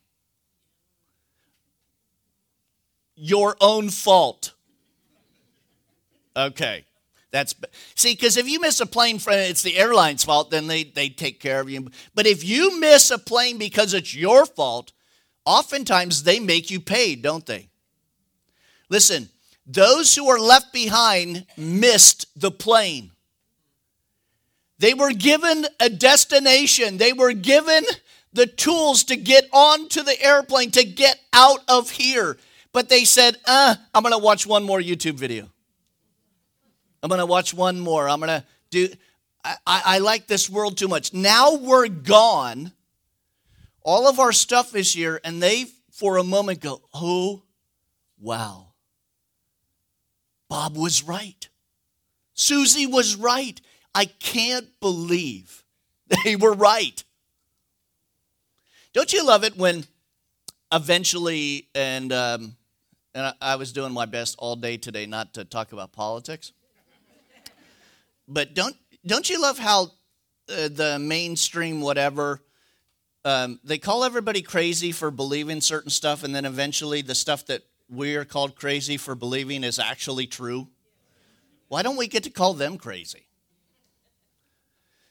Your 3.15 3.56
own 3.60 3.89
fault. 3.89 4.54
Okay. 6.36 6.86
That's 7.32 7.56
see, 7.96 8.13
because 8.13 8.38
if 8.38 8.48
you 8.48 8.60
miss 8.60 8.80
a 8.80 8.86
plane 8.86 9.19
it's 9.26 9.63
the 9.63 9.78
airline's 9.78 10.24
fault, 10.24 10.52
then 10.52 10.67
they, 10.67 10.84
they 10.84 11.10
take 11.10 11.39
care 11.39 11.60
of 11.60 11.69
you. 11.69 11.89
But 12.13 12.28
if 12.28 12.43
you 12.43 12.80
miss 12.80 13.10
a 13.10 13.17
plane 13.17 13.58
because 13.58 13.96
it's 13.96 14.13
your 14.13 14.46
fault, 14.46 14.91
oftentimes 15.43 16.24
they 16.24 16.39
make 16.39 16.69
you 16.69 16.80
pay, 16.80 17.15
don't 17.15 17.46
they? 17.46 17.69
Listen, 18.88 19.30
those 19.65 20.15
who 20.15 20.30
are 20.30 20.39
left 20.39 20.72
behind 20.72 21.48
missed 21.58 22.28
the 22.39 22.52
plane. 22.52 23.12
They 24.78 24.93
were 24.93 25.12
given 25.12 25.65
a 25.80 25.89
destination. 25.89 26.98
They 26.98 27.13
were 27.13 27.34
given 27.34 27.84
the 28.34 28.46
tools 28.46 29.06
to 29.06 29.15
get 29.15 29.46
onto 29.52 30.04
the 30.04 30.22
airplane, 30.22 30.69
to 30.72 30.84
get 30.84 31.19
out 31.32 31.62
of 31.67 31.91
here. 31.91 32.38
But 32.74 32.89
they 32.89 33.06
said, 33.06 33.38
uh, 33.46 33.76
I'm 33.93 34.04
going 34.04 34.13
to 34.13 34.19
watch 34.19 34.46
one 34.46 34.63
more 34.63 34.80
YouTube 34.80 35.15
video. 35.15 35.50
I'm 37.03 37.09
going 37.09 37.19
to 37.19 37.25
watch 37.25 37.53
one 37.53 37.81
more. 37.81 38.07
I'm 38.07 38.21
going 38.21 38.29
to 38.29 38.45
do, 38.71 38.87
I, 39.43 39.55
I, 39.67 39.81
I 39.85 39.97
like 39.99 40.25
this 40.25 40.49
world 40.49 40.77
too 40.77 40.87
much. 40.87 41.13
Now 41.13 41.55
we're 41.55 41.89
gone. 41.89 42.71
All 43.81 44.07
of 44.07 44.21
our 44.21 44.31
stuff 44.31 44.73
is 44.73 44.93
here, 44.93 45.19
and 45.25 45.43
they, 45.43 45.65
for 45.91 46.15
a 46.15 46.23
moment, 46.23 46.61
go, 46.61 46.81
oh, 46.93 47.43
wow. 48.17 48.67
Bob 50.49 50.77
was 50.77 51.03
right. 51.03 51.49
Susie 52.33 52.87
was 52.87 53.17
right. 53.17 53.59
I 53.93 54.05
can't 54.05 54.69
believe 54.79 55.65
they 56.23 56.37
were 56.37 56.53
right. 56.53 57.03
Don't 58.93 59.11
you 59.11 59.25
love 59.25 59.43
it 59.43 59.57
when 59.57 59.85
eventually, 60.71 61.67
and, 61.75 62.13
um, 62.13 62.55
and 63.13 63.35
I, 63.41 63.57
was 63.57 63.73
doing 63.73 63.91
my 63.91 64.05
best 64.05 64.35
all 64.39 64.55
day 64.55 64.77
today 64.77 65.05
not 65.05 65.33
to 65.33 65.43
talk 65.43 65.73
about 65.73 65.91
politics, 65.91 66.53
but 68.27 68.53
don't, 68.53 68.75
don't 69.05 69.29
you 69.29 69.41
love 69.41 69.57
how 69.57 69.91
uh, 70.49 70.67
the 70.69 70.97
mainstream, 70.99 71.81
whatever, 71.81 72.41
um, 73.25 73.59
they 73.63 73.77
call 73.77 74.03
everybody 74.03 74.41
crazy 74.41 74.91
for 74.91 75.12
believing 75.12 75.62
certain 75.62 75.89
stuff, 75.89 76.23
and 76.23 76.36
then 76.36 76.45
eventually 76.45 77.01
the 77.01 77.15
stuff 77.15 77.45
that 77.45 77.63
we're 77.89 78.25
called 78.25 78.55
crazy 78.55 78.97
for 78.97 79.15
believing 79.15 79.63
is 79.63 79.79
actually 79.79 80.27
true? 80.27 80.67
Why 81.67 81.81
don't 81.81 81.97
we 81.97 82.07
get 82.07 82.23
to 82.23 82.29
call 82.29 82.53
them 82.53 82.77
crazy? 82.77 83.27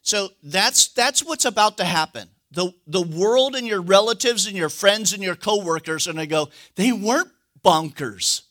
So 0.02 0.30
that's 0.42 0.88
that's 0.88 1.24
what's 1.24 1.44
about 1.44 1.76
to 1.78 1.84
happen 1.84 2.28
the, 2.52 2.74
the 2.86 3.02
world 3.02 3.56
and 3.56 3.66
your 3.66 3.80
relatives 3.80 4.46
and 4.46 4.56
your 4.56 4.68
friends 4.68 5.12
and 5.12 5.22
your 5.22 5.34
coworkers 5.34 6.06
are 6.06 6.12
going 6.12 6.26
to 6.26 6.30
go, 6.30 6.50
they 6.76 6.92
weren't 6.92 7.30
bonkers. 7.64 8.42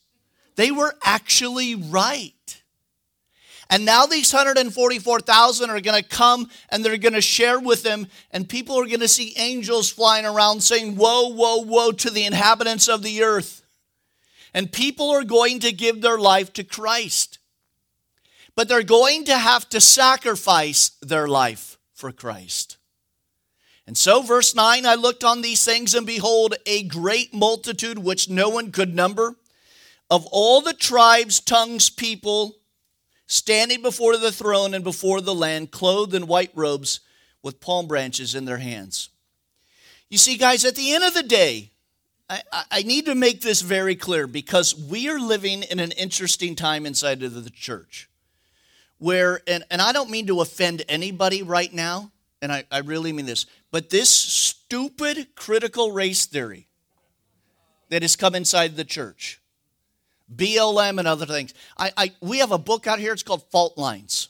They 0.55 0.71
were 0.71 0.95
actually 1.03 1.75
right. 1.75 2.60
And 3.71 3.85
now 3.85 4.05
these 4.05 4.33
144,000 4.33 5.69
are 5.69 5.79
going 5.79 6.03
to 6.03 6.07
come 6.07 6.49
and 6.67 6.83
they're 6.83 6.97
going 6.97 7.13
to 7.13 7.21
share 7.21 7.57
with 7.57 7.83
them, 7.83 8.07
and 8.29 8.47
people 8.47 8.77
are 8.77 8.85
going 8.85 8.99
to 8.99 9.07
see 9.07 9.33
angels 9.37 9.89
flying 9.89 10.25
around 10.25 10.59
saying, 10.59 10.97
Woe, 10.97 11.29
woe, 11.29 11.61
woe 11.61 11.93
to 11.93 12.09
the 12.09 12.25
inhabitants 12.25 12.89
of 12.89 13.01
the 13.01 13.23
earth. 13.23 13.63
And 14.53 14.69
people 14.69 15.09
are 15.11 15.23
going 15.23 15.61
to 15.61 15.71
give 15.71 16.01
their 16.01 16.17
life 16.17 16.51
to 16.53 16.65
Christ. 16.65 17.39
But 18.55 18.67
they're 18.67 18.83
going 18.83 19.23
to 19.25 19.37
have 19.37 19.69
to 19.69 19.79
sacrifice 19.79 20.91
their 21.01 21.29
life 21.29 21.77
for 21.93 22.11
Christ. 22.11 22.75
And 23.87 23.97
so, 23.97 24.21
verse 24.21 24.53
9 24.53 24.85
I 24.85 24.95
looked 24.95 25.23
on 25.23 25.41
these 25.41 25.63
things, 25.63 25.95
and 25.95 26.05
behold, 26.05 26.55
a 26.65 26.83
great 26.83 27.33
multitude 27.33 27.99
which 27.99 28.29
no 28.29 28.49
one 28.49 28.73
could 28.73 28.93
number, 28.93 29.37
of 30.09 30.25
all 30.29 30.59
the 30.59 30.73
tribes, 30.73 31.39
tongues, 31.39 31.89
people, 31.89 32.57
standing 33.31 33.81
before 33.81 34.17
the 34.17 34.31
throne 34.31 34.73
and 34.73 34.83
before 34.83 35.21
the 35.21 35.33
land, 35.33 35.71
clothed 35.71 36.13
in 36.13 36.27
white 36.27 36.51
robes 36.53 36.99
with 37.41 37.61
palm 37.61 37.87
branches 37.87 38.35
in 38.35 38.43
their 38.43 38.57
hands. 38.57 39.09
You 40.09 40.17
see, 40.17 40.35
guys, 40.35 40.65
at 40.65 40.75
the 40.75 40.93
end 40.93 41.05
of 41.05 41.13
the 41.13 41.23
day, 41.23 41.71
I, 42.29 42.41
I, 42.69 42.83
need 42.83 43.05
to 43.07 43.15
make 43.15 43.41
this 43.41 43.61
very 43.61 43.95
clear 43.95 44.27
because 44.27 44.75
we 44.75 45.09
are 45.09 45.19
living 45.19 45.63
in 45.63 45.79
an 45.79 45.91
interesting 45.93 46.55
time 46.55 46.85
inside 46.85 47.23
of 47.23 47.43
the 47.43 47.49
church 47.49 48.09
where, 48.99 49.41
and, 49.47 49.63
and 49.71 49.81
I 49.81 49.91
don't 49.91 50.09
mean 50.09 50.27
to 50.27 50.41
offend 50.41 50.83
anybody 50.87 51.43
right 51.43 51.73
now, 51.73 52.11
and 52.41 52.51
I, 52.51 52.65
I 52.71 52.79
really 52.79 53.11
mean 53.11 53.25
this, 53.25 53.45
but 53.69 53.89
this 53.89 54.09
stupid 54.09 55.35
critical 55.35 55.91
race 55.91 56.25
theory 56.25 56.67
that 57.89 58.01
has 58.01 58.15
come 58.15 58.35
inside 58.35 58.75
the 58.75 58.85
church, 58.85 59.40
BLM 60.35 60.99
and 60.99 61.07
other 61.07 61.25
things. 61.25 61.53
I, 61.77 61.91
I, 61.97 62.11
we 62.21 62.39
have 62.39 62.51
a 62.51 62.57
book 62.57 62.87
out 62.87 62.99
here, 62.99 63.13
it's 63.13 63.23
called 63.23 63.43
Fault 63.51 63.77
Lines. 63.77 64.29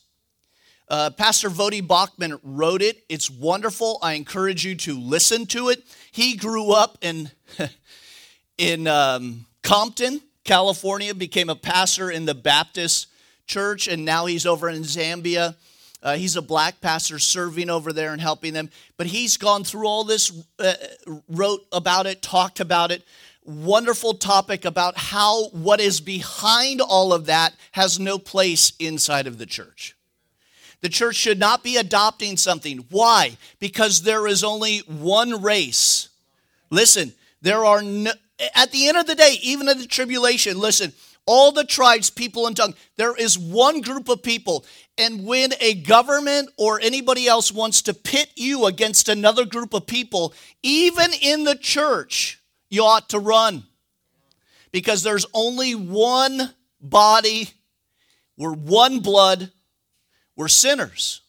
Uh, 0.88 1.10
Pastor 1.10 1.48
Voddie 1.48 1.86
Baucham 1.86 2.38
wrote 2.42 2.82
it. 2.82 3.02
It's 3.08 3.30
wonderful. 3.30 3.98
I 4.02 4.14
encourage 4.14 4.64
you 4.64 4.74
to 4.76 4.98
listen 4.98 5.46
to 5.46 5.70
it. 5.70 5.82
He 6.10 6.36
grew 6.36 6.72
up 6.72 6.98
in, 7.00 7.30
in 8.58 8.86
um, 8.86 9.46
Compton, 9.62 10.20
California, 10.44 11.14
became 11.14 11.48
a 11.48 11.56
pastor 11.56 12.10
in 12.10 12.26
the 12.26 12.34
Baptist 12.34 13.06
church, 13.46 13.88
and 13.88 14.04
now 14.04 14.26
he's 14.26 14.44
over 14.44 14.68
in 14.68 14.82
Zambia 14.82 15.54
uh, 16.02 16.16
he's 16.16 16.36
a 16.36 16.42
black 16.42 16.80
pastor 16.80 17.18
serving 17.18 17.70
over 17.70 17.92
there 17.92 18.12
and 18.12 18.20
helping 18.20 18.52
them. 18.52 18.70
But 18.96 19.06
he's 19.06 19.36
gone 19.36 19.62
through 19.62 19.86
all 19.86 20.04
this, 20.04 20.32
uh, 20.58 20.74
wrote 21.28 21.64
about 21.70 22.06
it, 22.06 22.22
talked 22.22 22.60
about 22.60 22.90
it. 22.90 23.04
Wonderful 23.44 24.14
topic 24.14 24.64
about 24.64 24.96
how 24.96 25.48
what 25.48 25.80
is 25.80 26.00
behind 26.00 26.80
all 26.80 27.12
of 27.12 27.26
that 27.26 27.54
has 27.72 27.98
no 27.98 28.18
place 28.18 28.72
inside 28.78 29.26
of 29.26 29.38
the 29.38 29.46
church. 29.46 29.96
The 30.80 30.88
church 30.88 31.16
should 31.16 31.38
not 31.38 31.62
be 31.62 31.76
adopting 31.76 32.36
something. 32.36 32.84
Why? 32.90 33.36
Because 33.58 34.02
there 34.02 34.26
is 34.26 34.44
only 34.44 34.78
one 34.80 35.42
race. 35.42 36.08
Listen, 36.70 37.12
there 37.40 37.64
are 37.64 37.82
no, 37.82 38.12
at 38.54 38.72
the 38.72 38.88
end 38.88 38.96
of 38.96 39.06
the 39.06 39.14
day, 39.14 39.38
even 39.42 39.68
in 39.68 39.78
the 39.78 39.86
tribulation, 39.86 40.58
listen, 40.58 40.92
all 41.26 41.52
the 41.52 41.64
tribes, 41.64 42.10
people, 42.10 42.46
and 42.46 42.56
tongue. 42.56 42.74
There 42.96 43.14
is 43.14 43.38
one 43.38 43.80
group 43.80 44.08
of 44.08 44.22
people. 44.22 44.64
And 44.98 45.24
when 45.24 45.52
a 45.60 45.74
government 45.74 46.50
or 46.56 46.80
anybody 46.80 47.28
else 47.28 47.52
wants 47.52 47.82
to 47.82 47.94
pit 47.94 48.30
you 48.34 48.66
against 48.66 49.08
another 49.08 49.44
group 49.44 49.74
of 49.74 49.86
people, 49.86 50.34
even 50.62 51.12
in 51.20 51.44
the 51.44 51.54
church, 51.54 52.40
you 52.72 52.82
ought 52.84 53.10
to 53.10 53.18
run. 53.18 53.64
Because 54.72 55.02
there's 55.02 55.26
only 55.34 55.74
one 55.74 56.54
body, 56.80 57.50
we're 58.38 58.54
one 58.54 59.00
blood, 59.00 59.52
we're 60.34 60.48
sinners, 60.48 61.20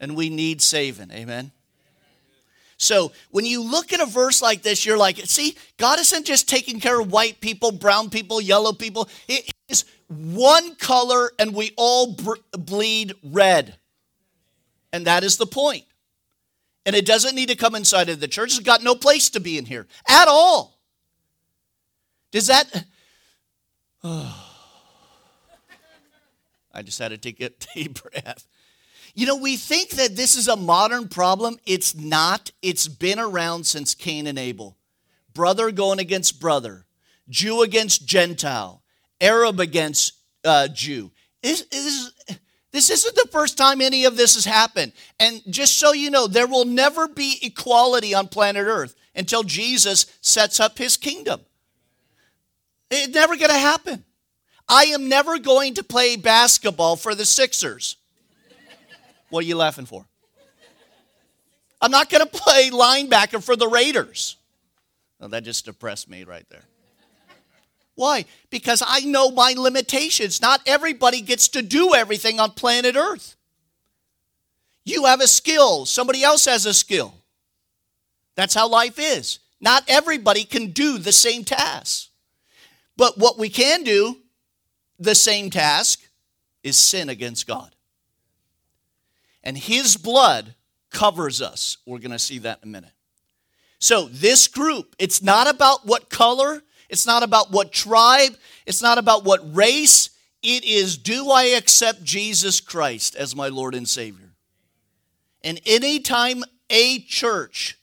and 0.00 0.16
we 0.16 0.30
need 0.30 0.62
saving. 0.62 1.10
Amen. 1.10 1.52
So 2.78 3.12
when 3.30 3.44
you 3.44 3.62
look 3.62 3.92
at 3.92 4.00
a 4.00 4.06
verse 4.06 4.40
like 4.40 4.62
this, 4.62 4.86
you're 4.86 4.96
like, 4.96 5.18
see, 5.18 5.56
God 5.76 6.00
isn't 6.00 6.24
just 6.24 6.48
taking 6.48 6.80
care 6.80 6.98
of 6.98 7.12
white 7.12 7.40
people, 7.40 7.70
brown 7.70 8.08
people, 8.08 8.40
yellow 8.40 8.72
people. 8.72 9.10
It 9.28 9.52
is 9.68 9.84
one 10.08 10.74
color 10.76 11.30
and 11.38 11.54
we 11.54 11.72
all 11.76 12.16
bleed 12.58 13.12
red. 13.22 13.76
And 14.90 15.06
that 15.06 15.22
is 15.22 15.36
the 15.36 15.46
point. 15.46 15.84
And 16.84 16.96
it 16.96 17.06
doesn't 17.06 17.34
need 17.34 17.48
to 17.48 17.54
come 17.54 17.74
inside 17.74 18.08
of 18.08 18.20
the 18.20 18.28
church. 18.28 18.50
It's 18.50 18.60
got 18.60 18.82
no 18.82 18.94
place 18.94 19.30
to 19.30 19.40
be 19.40 19.56
in 19.56 19.66
here 19.66 19.86
at 20.08 20.28
all. 20.28 20.80
Does 22.32 22.48
that. 22.48 22.86
Oh. 24.02 24.38
I 26.74 26.82
just 26.82 26.98
had 26.98 27.10
to 27.10 27.18
take 27.18 27.40
a 27.40 27.50
deep 27.74 28.02
breath. 28.02 28.46
You 29.14 29.26
know, 29.26 29.36
we 29.36 29.56
think 29.56 29.90
that 29.90 30.16
this 30.16 30.34
is 30.34 30.48
a 30.48 30.56
modern 30.56 31.08
problem. 31.08 31.58
It's 31.66 31.94
not. 31.94 32.50
It's 32.62 32.88
been 32.88 33.18
around 33.18 33.66
since 33.66 33.94
Cain 33.94 34.26
and 34.26 34.38
Abel. 34.38 34.78
Brother 35.34 35.70
going 35.70 35.98
against 35.98 36.40
brother, 36.40 36.86
Jew 37.28 37.62
against 37.62 38.06
Gentile, 38.06 38.82
Arab 39.20 39.60
against 39.60 40.14
uh, 40.44 40.68
Jew. 40.68 41.10
This, 41.42 41.62
this, 41.70 42.12
this 42.72 42.88
isn't 42.88 43.14
the 43.14 43.28
first 43.30 43.58
time 43.58 43.80
any 43.80 44.06
of 44.06 44.16
this 44.16 44.34
has 44.34 44.46
happened. 44.46 44.92
And 45.20 45.42
just 45.48 45.78
so 45.78 45.92
you 45.92 46.10
know, 46.10 46.26
there 46.26 46.46
will 46.46 46.64
never 46.64 47.06
be 47.06 47.38
equality 47.42 48.14
on 48.14 48.28
planet 48.28 48.64
Earth 48.66 48.94
until 49.14 49.42
Jesus 49.42 50.06
sets 50.22 50.58
up 50.58 50.78
his 50.78 50.96
kingdom. 50.96 51.40
It's 52.90 53.14
never 53.14 53.36
going 53.36 53.50
to 53.50 53.58
happen. 53.58 54.04
I 54.68 54.84
am 54.84 55.08
never 55.08 55.38
going 55.38 55.74
to 55.74 55.84
play 55.84 56.16
basketball 56.16 56.96
for 56.96 57.14
the 57.14 57.26
Sixers. 57.26 57.96
What 59.28 59.44
are 59.44 59.46
you 59.46 59.56
laughing 59.56 59.86
for? 59.86 60.06
I'm 61.80 61.90
not 61.90 62.08
going 62.08 62.24
to 62.24 62.30
play 62.30 62.70
linebacker 62.70 63.42
for 63.42 63.56
the 63.56 63.68
Raiders. 63.68 64.36
Well, 65.18 65.28
that 65.30 65.44
just 65.44 65.64
depressed 65.64 66.08
me 66.08 66.24
right 66.24 66.46
there. 66.48 66.64
Why? 68.02 68.24
Because 68.50 68.82
I 68.84 69.02
know 69.02 69.30
my 69.30 69.54
limitations. 69.56 70.42
Not 70.42 70.60
everybody 70.66 71.20
gets 71.20 71.46
to 71.50 71.62
do 71.62 71.94
everything 71.94 72.40
on 72.40 72.50
planet 72.50 72.96
Earth. 72.96 73.36
You 74.84 75.04
have 75.04 75.20
a 75.20 75.28
skill, 75.28 75.86
somebody 75.86 76.24
else 76.24 76.46
has 76.46 76.66
a 76.66 76.74
skill. 76.74 77.14
That's 78.34 78.54
how 78.54 78.68
life 78.68 78.98
is. 78.98 79.38
Not 79.60 79.84
everybody 79.86 80.42
can 80.42 80.72
do 80.72 80.98
the 80.98 81.12
same 81.12 81.44
task. 81.44 82.08
But 82.96 83.18
what 83.18 83.38
we 83.38 83.48
can 83.48 83.84
do, 83.84 84.16
the 84.98 85.14
same 85.14 85.48
task, 85.48 86.00
is 86.64 86.76
sin 86.76 87.08
against 87.08 87.46
God. 87.46 87.72
And 89.44 89.56
His 89.56 89.96
blood 89.96 90.56
covers 90.90 91.40
us. 91.40 91.76
We're 91.86 92.00
going 92.00 92.10
to 92.10 92.18
see 92.18 92.40
that 92.40 92.58
in 92.64 92.68
a 92.68 92.72
minute. 92.72 92.94
So, 93.78 94.08
this 94.10 94.48
group, 94.48 94.96
it's 94.98 95.22
not 95.22 95.48
about 95.48 95.86
what 95.86 96.10
color, 96.10 96.64
it's 96.92 97.06
not 97.06 97.22
about 97.22 97.50
what 97.50 97.72
tribe, 97.72 98.36
it's 98.66 98.82
not 98.82 98.98
about 98.98 99.24
what 99.24 99.40
race. 99.56 100.10
It 100.42 100.64
is 100.64 100.98
do 100.98 101.30
I 101.30 101.44
accept 101.44 102.04
Jesus 102.04 102.60
Christ 102.60 103.16
as 103.16 103.34
my 103.34 103.48
Lord 103.48 103.74
and 103.74 103.88
Savior? 103.88 104.34
And 105.42 105.58
anytime 105.64 106.44
a 106.68 107.00
church 107.00 107.78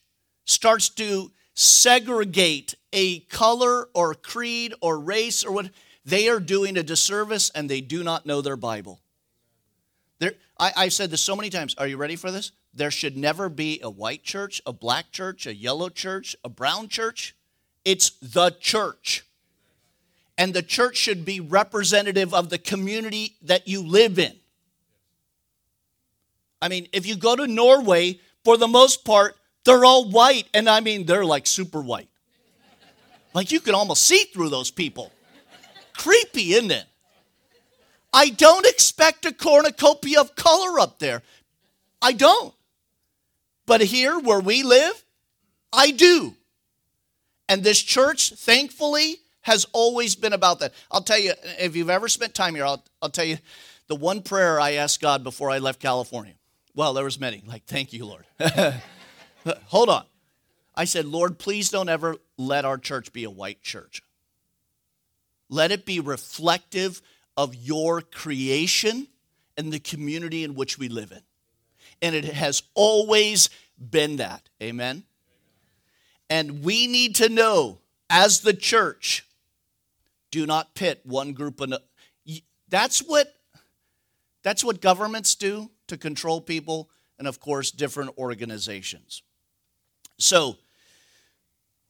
starts 0.45 0.89
to 0.89 1.31
segregate 1.55 2.75
a 2.93 3.21
color 3.21 3.89
or 3.95 4.13
creed 4.13 4.73
or 4.79 4.99
race 4.99 5.43
or 5.43 5.53
what, 5.53 5.71
they 6.05 6.29
are 6.29 6.39
doing 6.39 6.77
a 6.77 6.83
disservice 6.83 7.49
and 7.55 7.67
they 7.67 7.81
do 7.81 8.03
not 8.03 8.27
know 8.27 8.41
their 8.41 8.57
Bible. 8.57 8.99
There, 10.19 10.33
I, 10.59 10.71
I've 10.77 10.93
said 10.93 11.09
this 11.09 11.21
so 11.21 11.35
many 11.35 11.49
times. 11.49 11.73
Are 11.79 11.87
you 11.87 11.97
ready 11.97 12.15
for 12.15 12.29
this? 12.29 12.51
There 12.75 12.91
should 12.91 13.17
never 13.17 13.49
be 13.49 13.79
a 13.81 13.89
white 13.89 14.23
church, 14.23 14.61
a 14.67 14.73
black 14.73 15.11
church, 15.11 15.47
a 15.47 15.55
yellow 15.55 15.89
church, 15.89 16.35
a 16.43 16.49
brown 16.49 16.87
church. 16.89 17.35
It's 17.85 18.11
the 18.21 18.51
church. 18.59 19.25
And 20.37 20.53
the 20.53 20.63
church 20.63 20.95
should 20.95 21.25
be 21.25 21.39
representative 21.39 22.33
of 22.33 22.49
the 22.49 22.57
community 22.57 23.35
that 23.41 23.67
you 23.67 23.81
live 23.81 24.17
in. 24.19 24.33
I 26.61 26.69
mean, 26.69 26.87
if 26.93 27.05
you 27.05 27.15
go 27.15 27.35
to 27.35 27.47
Norway, 27.47 28.19
for 28.43 28.57
the 28.57 28.67
most 28.67 29.03
part, 29.05 29.35
they're 29.65 29.85
all 29.85 30.09
white. 30.09 30.47
And 30.53 30.69
I 30.69 30.79
mean, 30.79 31.05
they're 31.05 31.25
like 31.25 31.45
super 31.45 31.81
white. 31.81 32.09
Like 33.33 33.51
you 33.51 33.59
can 33.59 33.75
almost 33.75 34.03
see 34.03 34.23
through 34.33 34.49
those 34.49 34.71
people. 34.71 35.11
Creepy, 35.93 36.53
isn't 36.53 36.71
it? 36.71 36.85
I 38.11 38.29
don't 38.29 38.65
expect 38.65 39.25
a 39.25 39.33
cornucopia 39.33 40.19
of 40.21 40.35
color 40.35 40.79
up 40.79 40.99
there. 40.99 41.21
I 42.01 42.13
don't. 42.13 42.53
But 43.65 43.81
here 43.81 44.17
where 44.17 44.39
we 44.39 44.63
live, 44.63 45.03
I 45.71 45.91
do. 45.91 46.35
And 47.49 47.63
this 47.63 47.81
church, 47.81 48.31
thankfully, 48.35 49.17
has 49.41 49.65
always 49.73 50.15
been 50.15 50.33
about 50.33 50.59
that. 50.59 50.73
I'll 50.91 51.01
tell 51.01 51.17
you, 51.17 51.33
if 51.59 51.75
you've 51.75 51.89
ever 51.89 52.07
spent 52.07 52.35
time 52.35 52.53
here, 52.53 52.63
I'll, 52.63 52.85
I'll 53.01 53.09
tell 53.09 53.25
you 53.25 53.39
the 53.87 53.95
one 53.95 54.21
prayer 54.21 54.59
I 54.59 54.73
asked 54.73 55.01
God 55.01 55.23
before 55.23 55.49
I 55.49 55.57
left 55.57 55.81
California. 55.81 56.35
Well, 56.75 56.93
there 56.93 57.03
was 57.03 57.19
many. 57.19 57.41
Like, 57.45 57.65
thank 57.65 57.91
you, 57.91 58.05
Lord. 58.05 58.25
Hold 59.65 59.89
on. 59.89 60.05
I 60.75 60.85
said, 60.85 61.05
Lord, 61.05 61.39
please 61.39 61.69
don't 61.71 61.89
ever 61.89 62.17
let 62.37 62.63
our 62.63 62.77
church 62.77 63.11
be 63.11 63.23
a 63.23 63.29
white 63.29 63.63
church. 63.63 64.03
Let 65.49 65.71
it 65.71 65.85
be 65.85 65.99
reflective 65.99 67.01
of 67.35 67.55
your 67.55 68.01
creation 68.01 69.07
and 69.57 69.73
the 69.73 69.79
community 69.79 70.43
in 70.43 70.53
which 70.53 70.77
we 70.77 70.87
live 70.87 71.11
in. 71.11 71.21
And 72.01 72.15
it 72.15 72.25
has 72.25 72.61
always 72.75 73.49
been 73.77 74.17
that. 74.17 74.47
Amen? 74.61 75.03
And 76.29 76.63
we 76.63 76.87
need 76.87 77.15
to 77.15 77.29
know, 77.29 77.79
as 78.09 78.41
the 78.41 78.53
church, 78.53 79.25
do 80.31 80.45
not 80.45 80.75
pit 80.75 81.01
one 81.03 81.33
group 81.33 81.59
another. 81.59 81.83
That's 82.69 82.99
what 82.99 83.33
that's 84.43 84.63
what 84.63 84.79
governments 84.79 85.35
do 85.35 85.69
to 85.87 85.97
control 85.97 86.39
people, 86.39 86.89
and 87.17 87.27
of 87.27 87.39
course, 87.39 87.71
different 87.71 88.17
organizations. 88.17 89.21
So, 90.17 90.57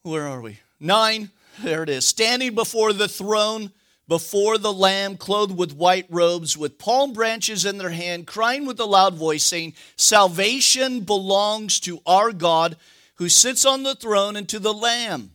where 0.03 0.27
are 0.27 0.41
we? 0.41 0.59
Nine. 0.79 1.29
There 1.61 1.83
it 1.83 1.89
is. 1.89 2.07
Standing 2.07 2.55
before 2.55 2.93
the 2.93 3.07
throne, 3.07 3.71
before 4.07 4.57
the 4.57 4.71
Lamb, 4.73 5.17
clothed 5.17 5.57
with 5.57 5.75
white 5.75 6.05
robes, 6.09 6.57
with 6.57 6.79
palm 6.79 7.13
branches 7.13 7.65
in 7.65 7.77
their 7.77 7.89
hand, 7.89 8.25
crying 8.25 8.65
with 8.65 8.79
a 8.79 8.85
loud 8.85 9.15
voice, 9.15 9.43
saying, 9.43 9.73
Salvation 9.97 11.01
belongs 11.01 11.79
to 11.81 12.01
our 12.05 12.31
God 12.31 12.77
who 13.19 13.29
sits 13.29 13.65
on 13.65 13.83
the 13.83 13.95
throne 13.95 14.37
and 14.37 14.47
to 14.47 14.59
the 14.59 14.73
Lamb. 14.73 15.31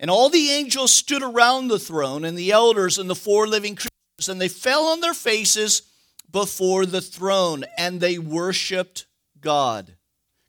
And 0.00 0.10
all 0.10 0.30
the 0.30 0.50
angels 0.50 0.90
stood 0.90 1.22
around 1.22 1.68
the 1.68 1.78
throne, 1.78 2.24
and 2.24 2.36
the 2.36 2.52
elders 2.52 2.98
and 2.98 3.08
the 3.08 3.14
four 3.14 3.46
living 3.46 3.76
creatures, 3.76 4.28
and 4.30 4.40
they 4.40 4.48
fell 4.48 4.86
on 4.86 5.00
their 5.00 5.14
faces 5.14 5.82
before 6.32 6.86
the 6.86 7.02
throne, 7.02 7.64
and 7.76 8.00
they 8.00 8.18
worshiped 8.18 9.04
God. 9.42 9.94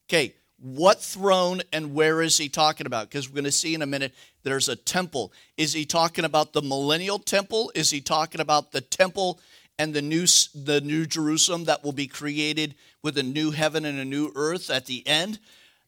Okay, 0.08 0.34
what 0.58 1.02
throne 1.02 1.63
and 1.74 1.94
where 1.94 2.22
is 2.22 2.38
he 2.38 2.48
talking 2.48 2.86
about? 2.86 3.10
Because 3.10 3.28
we're 3.28 3.36
going 3.36 3.44
to 3.44 3.52
see 3.52 3.76
in 3.76 3.82
a 3.82 3.86
minute 3.86 4.13
there's 4.44 4.70
a 4.70 4.76
temple. 4.78 5.34
Is 5.58 5.74
he 5.74 5.86
talking 5.86 6.24
about 6.24 6.54
the 6.54 6.62
millennial 6.62 7.20
temple? 7.20 7.74
Is 7.76 7.89
he 7.89 8.00
talking 8.00 8.39
about 8.39 8.72
the 8.72 8.82
temple 8.82 9.41
and 9.78 9.94
the 9.94 10.02
new, 10.02 10.26
the 10.56 10.80
new 10.82 11.06
Jerusalem 11.06 11.65
that 11.65 11.84
will 11.84 11.91
be 11.91 12.08
created 12.08 12.76
with 13.04 13.17
a 13.17 13.24
new 13.24 13.52
heaven 13.52 13.84
and 13.84 14.00
a 14.00 14.06
new 14.06 14.32
earth 14.34 14.70
at 14.70 14.86
the 14.86 15.06
end? 15.06 15.38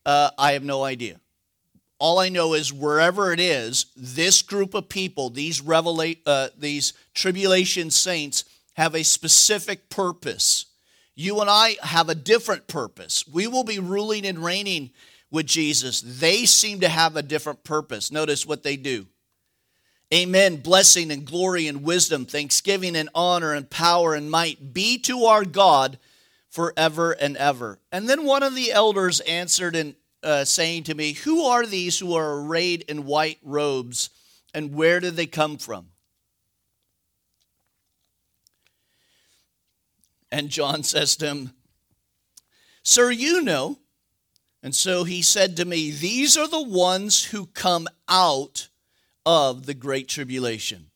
Uh, 0.05 0.29
I 0.37 0.53
have 0.53 0.63
no 0.63 0.83
idea. 0.83 1.19
All 1.99 2.19
I 2.19 2.29
know 2.29 2.53
is 2.53 2.73
wherever 2.73 3.31
it 3.31 3.39
is, 3.39 3.85
this 3.95 4.41
group 4.41 4.73
of 4.73 4.89
people, 4.89 5.29
these 5.29 5.61
revelate, 5.61 6.19
uh, 6.25 6.49
these 6.57 6.93
tribulation 7.13 7.89
saints, 7.89 8.43
have 8.73 8.95
a 8.95 9.03
specific 9.03 9.89
purpose. 9.89 10.65
You 11.15 11.39
and 11.39 11.49
I 11.49 11.77
have 11.81 12.09
a 12.09 12.15
different 12.15 12.67
purpose. 12.67 13.25
We 13.27 13.47
will 13.47 13.63
be 13.63 13.79
ruling 13.79 14.25
and 14.25 14.43
reigning 14.43 14.89
with 15.31 15.45
Jesus. 15.45 16.01
They 16.01 16.45
seem 16.45 16.81
to 16.81 16.89
have 16.89 17.15
a 17.15 17.21
different 17.21 17.63
purpose. 17.63 18.11
Notice 18.11 18.45
what 18.45 18.63
they 18.63 18.75
do. 18.75 19.05
Amen. 20.13 20.57
Blessing 20.57 21.09
and 21.09 21.25
glory 21.25 21.67
and 21.67 21.83
wisdom, 21.83 22.25
thanksgiving 22.25 22.95
and 22.95 23.09
honor 23.15 23.53
and 23.53 23.69
power 23.69 24.13
and 24.13 24.29
might 24.29 24.73
be 24.73 24.99
to 24.99 25.25
our 25.25 25.45
God 25.45 25.97
forever 26.53 27.13
and 27.13 27.35
ever. 27.35 27.79
And 27.91 28.07
then 28.07 28.25
one 28.25 28.43
of 28.43 28.53
the 28.53 28.71
elders 28.71 29.21
answered 29.21 29.75
and 29.75 29.95
uh, 30.21 30.45
saying 30.45 30.83
to 30.83 30.93
me, 30.93 31.13
Who 31.13 31.45
are 31.45 31.65
these 31.65 31.97
who 31.97 32.13
are 32.13 32.39
arrayed 32.39 32.83
in 32.87 33.07
white 33.07 33.39
robes, 33.41 34.11
and 34.53 34.75
where 34.75 34.99
did 34.99 35.15
they 35.15 35.25
come 35.25 35.57
from? 35.57 35.87
And 40.31 40.49
John 40.49 40.83
says 40.83 41.15
to 41.17 41.25
him, 41.25 41.53
Sir, 42.83 43.09
you 43.09 43.41
know. 43.41 43.79
And 44.61 44.75
so 44.75 45.05
he 45.05 45.23
said 45.23 45.57
to 45.57 45.65
me, 45.65 45.89
These 45.89 46.37
are 46.37 46.47
the 46.47 46.61
ones 46.61 47.25
who 47.25 47.47
come 47.47 47.87
out 48.07 48.69
of 49.25 49.65
the 49.65 49.73
great 49.73 50.07
tribulation 50.07 50.91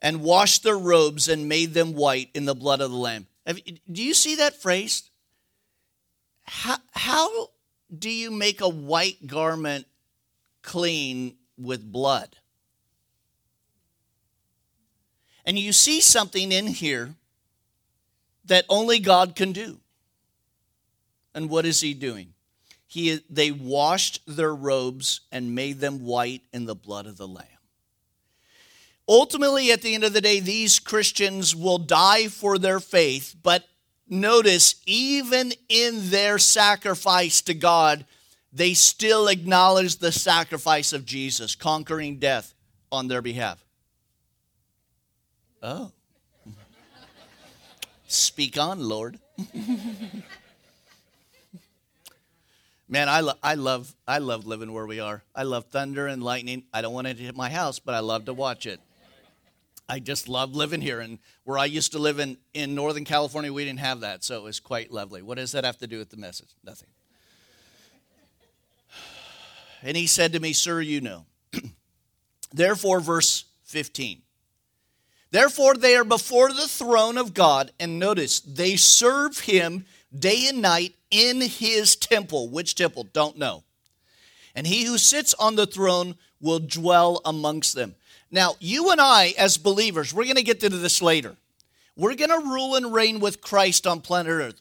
and 0.00 0.22
washed 0.22 0.62
their 0.62 0.78
robes 0.78 1.28
and 1.28 1.50
made 1.50 1.74
them 1.74 1.92
white 1.92 2.30
in 2.32 2.46
the 2.46 2.54
blood 2.54 2.80
of 2.80 2.90
the 2.90 2.96
Lamb. 2.96 3.26
Do 3.54 4.02
you 4.02 4.14
see 4.14 4.36
that 4.36 4.60
phrase? 4.60 5.10
How, 6.42 6.76
how 6.92 7.50
do 7.96 8.10
you 8.10 8.30
make 8.30 8.60
a 8.60 8.68
white 8.68 9.26
garment 9.26 9.86
clean 10.62 11.36
with 11.56 11.90
blood? 11.90 12.36
And 15.44 15.58
you 15.58 15.72
see 15.72 16.02
something 16.02 16.52
in 16.52 16.66
here 16.66 17.14
that 18.44 18.66
only 18.68 18.98
God 18.98 19.34
can 19.34 19.52
do. 19.52 19.78
And 21.34 21.48
what 21.48 21.64
is 21.64 21.80
he 21.80 21.94
doing? 21.94 22.34
He, 22.86 23.20
they 23.30 23.50
washed 23.50 24.20
their 24.26 24.54
robes 24.54 25.20
and 25.30 25.54
made 25.54 25.80
them 25.80 26.04
white 26.04 26.42
in 26.52 26.66
the 26.66 26.74
blood 26.74 27.06
of 27.06 27.16
the 27.16 27.28
Lamb. 27.28 27.46
Ultimately, 29.08 29.72
at 29.72 29.80
the 29.80 29.94
end 29.94 30.04
of 30.04 30.12
the 30.12 30.20
day, 30.20 30.38
these 30.38 30.78
Christians 30.78 31.56
will 31.56 31.78
die 31.78 32.28
for 32.28 32.58
their 32.58 32.78
faith, 32.78 33.34
but 33.42 33.64
notice, 34.06 34.74
even 34.86 35.52
in 35.70 36.10
their 36.10 36.38
sacrifice 36.38 37.40
to 37.42 37.54
God, 37.54 38.04
they 38.52 38.74
still 38.74 39.28
acknowledge 39.28 39.96
the 39.96 40.12
sacrifice 40.12 40.92
of 40.92 41.06
Jesus, 41.06 41.54
conquering 41.54 42.18
death 42.18 42.54
on 42.92 43.08
their 43.08 43.22
behalf. 43.22 43.64
Oh. 45.62 45.90
Speak 48.08 48.58
on, 48.58 48.86
Lord. 48.86 49.18
Man, 52.90 53.08
I, 53.08 53.20
lo- 53.20 53.34
I 53.42 53.54
love 53.54 53.94
I 54.06 54.16
love 54.18 54.46
living 54.46 54.72
where 54.72 54.86
we 54.86 54.98
are. 54.98 55.22
I 55.34 55.42
love 55.42 55.66
thunder 55.66 56.06
and 56.06 56.22
lightning. 56.22 56.62
I 56.72 56.80
don't 56.80 56.94
want 56.94 57.06
it 57.06 57.18
to 57.18 57.22
hit 57.22 57.36
my 57.36 57.50
house, 57.50 57.78
but 57.78 57.94
I 57.94 57.98
love 58.00 58.24
to 58.26 58.32
watch 58.32 58.64
it. 58.64 58.80
I 59.88 60.00
just 60.00 60.28
love 60.28 60.54
living 60.54 60.80
here. 60.80 61.00
And 61.00 61.18
where 61.44 61.58
I 61.58 61.64
used 61.64 61.92
to 61.92 61.98
live 61.98 62.18
in, 62.18 62.36
in 62.52 62.74
Northern 62.74 63.04
California, 63.04 63.52
we 63.52 63.64
didn't 63.64 63.80
have 63.80 64.00
that, 64.00 64.22
so 64.22 64.36
it 64.36 64.42
was 64.42 64.60
quite 64.60 64.92
lovely. 64.92 65.22
What 65.22 65.38
does 65.38 65.52
that 65.52 65.64
have 65.64 65.78
to 65.78 65.86
do 65.86 65.98
with 65.98 66.10
the 66.10 66.16
message? 66.16 66.50
Nothing. 66.62 66.88
And 69.82 69.96
he 69.96 70.06
said 70.06 70.32
to 70.32 70.40
me, 70.40 70.52
Sir, 70.52 70.80
you 70.80 71.00
know. 71.00 71.24
Therefore, 72.52 73.00
verse 73.00 73.44
15. 73.64 74.22
Therefore, 75.30 75.74
they 75.74 75.94
are 75.94 76.04
before 76.04 76.52
the 76.52 76.66
throne 76.66 77.18
of 77.18 77.34
God, 77.34 77.70
and 77.78 77.98
notice, 77.98 78.40
they 78.40 78.76
serve 78.76 79.40
him 79.40 79.84
day 80.16 80.46
and 80.48 80.62
night 80.62 80.94
in 81.10 81.40
his 81.40 81.96
temple. 81.96 82.48
Which 82.48 82.74
temple? 82.74 83.06
Don't 83.12 83.38
know. 83.38 83.64
And 84.54 84.66
he 84.66 84.84
who 84.84 84.98
sits 84.98 85.34
on 85.34 85.56
the 85.56 85.66
throne 85.66 86.16
will 86.40 86.58
dwell 86.58 87.20
amongst 87.24 87.74
them. 87.74 87.94
Now, 88.30 88.54
you 88.60 88.90
and 88.90 89.00
I, 89.00 89.34
as 89.38 89.56
believers, 89.56 90.12
we're 90.12 90.24
going 90.24 90.36
to 90.36 90.42
get 90.42 90.62
into 90.62 90.76
this 90.76 91.00
later. 91.00 91.36
We're 91.96 92.14
going 92.14 92.30
to 92.30 92.48
rule 92.48 92.76
and 92.76 92.92
reign 92.92 93.20
with 93.20 93.40
Christ 93.40 93.86
on 93.86 94.00
planet 94.00 94.30
Earth. 94.30 94.60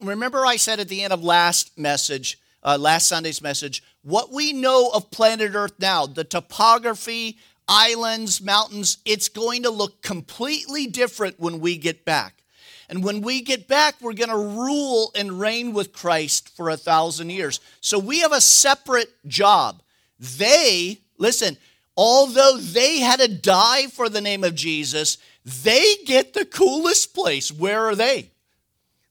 Remember, 0.00 0.46
I 0.46 0.56
said 0.56 0.80
at 0.80 0.88
the 0.88 1.02
end 1.02 1.12
of 1.12 1.22
last 1.22 1.76
message, 1.78 2.38
uh, 2.62 2.78
last 2.78 3.08
Sunday's 3.08 3.42
message, 3.42 3.82
what 4.02 4.32
we 4.32 4.52
know 4.52 4.90
of 4.92 5.10
planet 5.10 5.54
Earth 5.54 5.74
now, 5.78 6.06
the 6.06 6.24
topography, 6.24 7.38
islands, 7.68 8.40
mountains, 8.40 8.98
it's 9.04 9.28
going 9.28 9.62
to 9.64 9.70
look 9.70 10.02
completely 10.02 10.86
different 10.86 11.38
when 11.38 11.60
we 11.60 11.76
get 11.76 12.04
back. 12.04 12.42
And 12.88 13.04
when 13.04 13.22
we 13.22 13.40
get 13.40 13.68
back, 13.68 13.94
we're 14.00 14.12
going 14.12 14.30
to 14.30 14.36
rule 14.36 15.12
and 15.14 15.40
reign 15.40 15.72
with 15.72 15.92
Christ 15.92 16.54
for 16.56 16.68
a 16.68 16.76
thousand 16.76 17.30
years. 17.30 17.60
So 17.80 17.98
we 17.98 18.20
have 18.20 18.32
a 18.32 18.40
separate 18.40 19.10
job. 19.26 19.82
They, 20.18 20.98
listen, 21.16 21.56
although 21.96 22.56
they 22.56 22.98
had 22.98 23.20
to 23.20 23.28
die 23.28 23.86
for 23.86 24.08
the 24.08 24.20
name 24.20 24.44
of 24.44 24.54
Jesus, 24.54 25.18
they 25.44 25.96
get 26.04 26.34
the 26.34 26.44
coolest 26.44 27.14
place. 27.14 27.50
Where 27.50 27.86
are 27.86 27.94
they? 27.94 28.30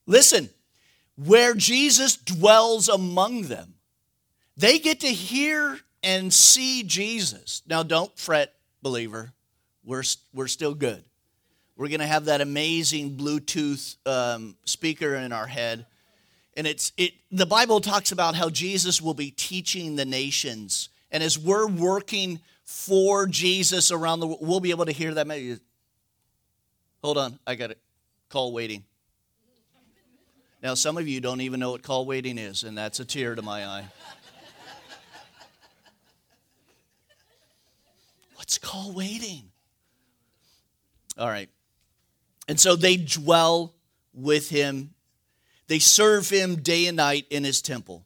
Listen, 0.06 0.50
where 1.16 1.54
Jesus 1.54 2.16
dwells 2.16 2.88
among 2.88 3.42
them. 3.42 3.74
They 4.56 4.78
get 4.78 5.00
to 5.00 5.08
hear 5.08 5.78
and 6.02 6.32
see 6.32 6.82
Jesus. 6.82 7.62
Now, 7.66 7.82
don't 7.82 8.16
fret, 8.18 8.52
believer. 8.82 9.32
We're, 9.84 10.02
we're 10.34 10.48
still 10.48 10.74
good. 10.74 11.02
We're 11.76 11.88
going 11.88 12.00
to 12.00 12.06
have 12.06 12.26
that 12.26 12.40
amazing 12.40 13.16
Bluetooth 13.16 13.96
um, 14.06 14.56
speaker 14.64 15.14
in 15.14 15.32
our 15.32 15.46
head. 15.46 15.86
And 16.56 16.66
it's 16.66 16.92
it 16.98 17.14
the 17.30 17.46
Bible 17.46 17.80
talks 17.80 18.12
about 18.12 18.34
how 18.34 18.50
Jesus 18.50 19.00
will 19.00 19.14
be 19.14 19.30
teaching 19.30 19.96
the 19.96 20.04
nations. 20.04 20.90
And 21.10 21.22
as 21.22 21.38
we're 21.38 21.66
working 21.66 22.40
for 22.64 23.26
Jesus 23.26 23.90
around 23.90 24.20
the 24.20 24.26
world, 24.26 24.40
we'll 24.42 24.60
be 24.60 24.70
able 24.70 24.86
to 24.86 24.92
hear 24.92 25.14
that. 25.14 25.26
Maybe. 25.26 25.58
Hold 27.02 27.18
on, 27.18 27.38
I 27.46 27.54
got 27.54 27.70
it. 27.70 27.78
Call 28.28 28.52
waiting. 28.52 28.84
Now, 30.62 30.74
some 30.74 30.96
of 30.96 31.08
you 31.08 31.20
don't 31.20 31.40
even 31.40 31.58
know 31.58 31.72
what 31.72 31.82
call 31.82 32.06
waiting 32.06 32.38
is, 32.38 32.62
and 32.62 32.78
that's 32.78 33.00
a 33.00 33.04
tear 33.04 33.34
to 33.34 33.42
my 33.42 33.66
eye. 33.66 33.84
What's 38.36 38.58
call 38.58 38.92
waiting? 38.92 39.50
All 41.18 41.28
right. 41.28 41.48
And 42.48 42.58
so 42.58 42.76
they 42.76 42.96
dwell 42.96 43.74
with 44.12 44.50
him. 44.50 44.94
They 45.66 45.78
serve 45.78 46.28
him 46.28 46.56
day 46.56 46.86
and 46.86 46.96
night 46.96 47.26
in 47.30 47.44
his 47.44 47.62
temple. 47.62 48.04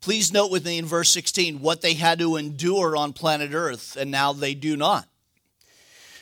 Please 0.00 0.32
note 0.32 0.50
with 0.50 0.64
me 0.64 0.78
in 0.78 0.86
verse 0.86 1.10
16 1.10 1.60
what 1.60 1.82
they 1.82 1.94
had 1.94 2.18
to 2.20 2.36
endure 2.36 2.96
on 2.96 3.12
planet 3.12 3.50
Earth, 3.52 3.96
and 3.96 4.10
now 4.10 4.32
they 4.32 4.54
do 4.54 4.76
not. 4.76 5.06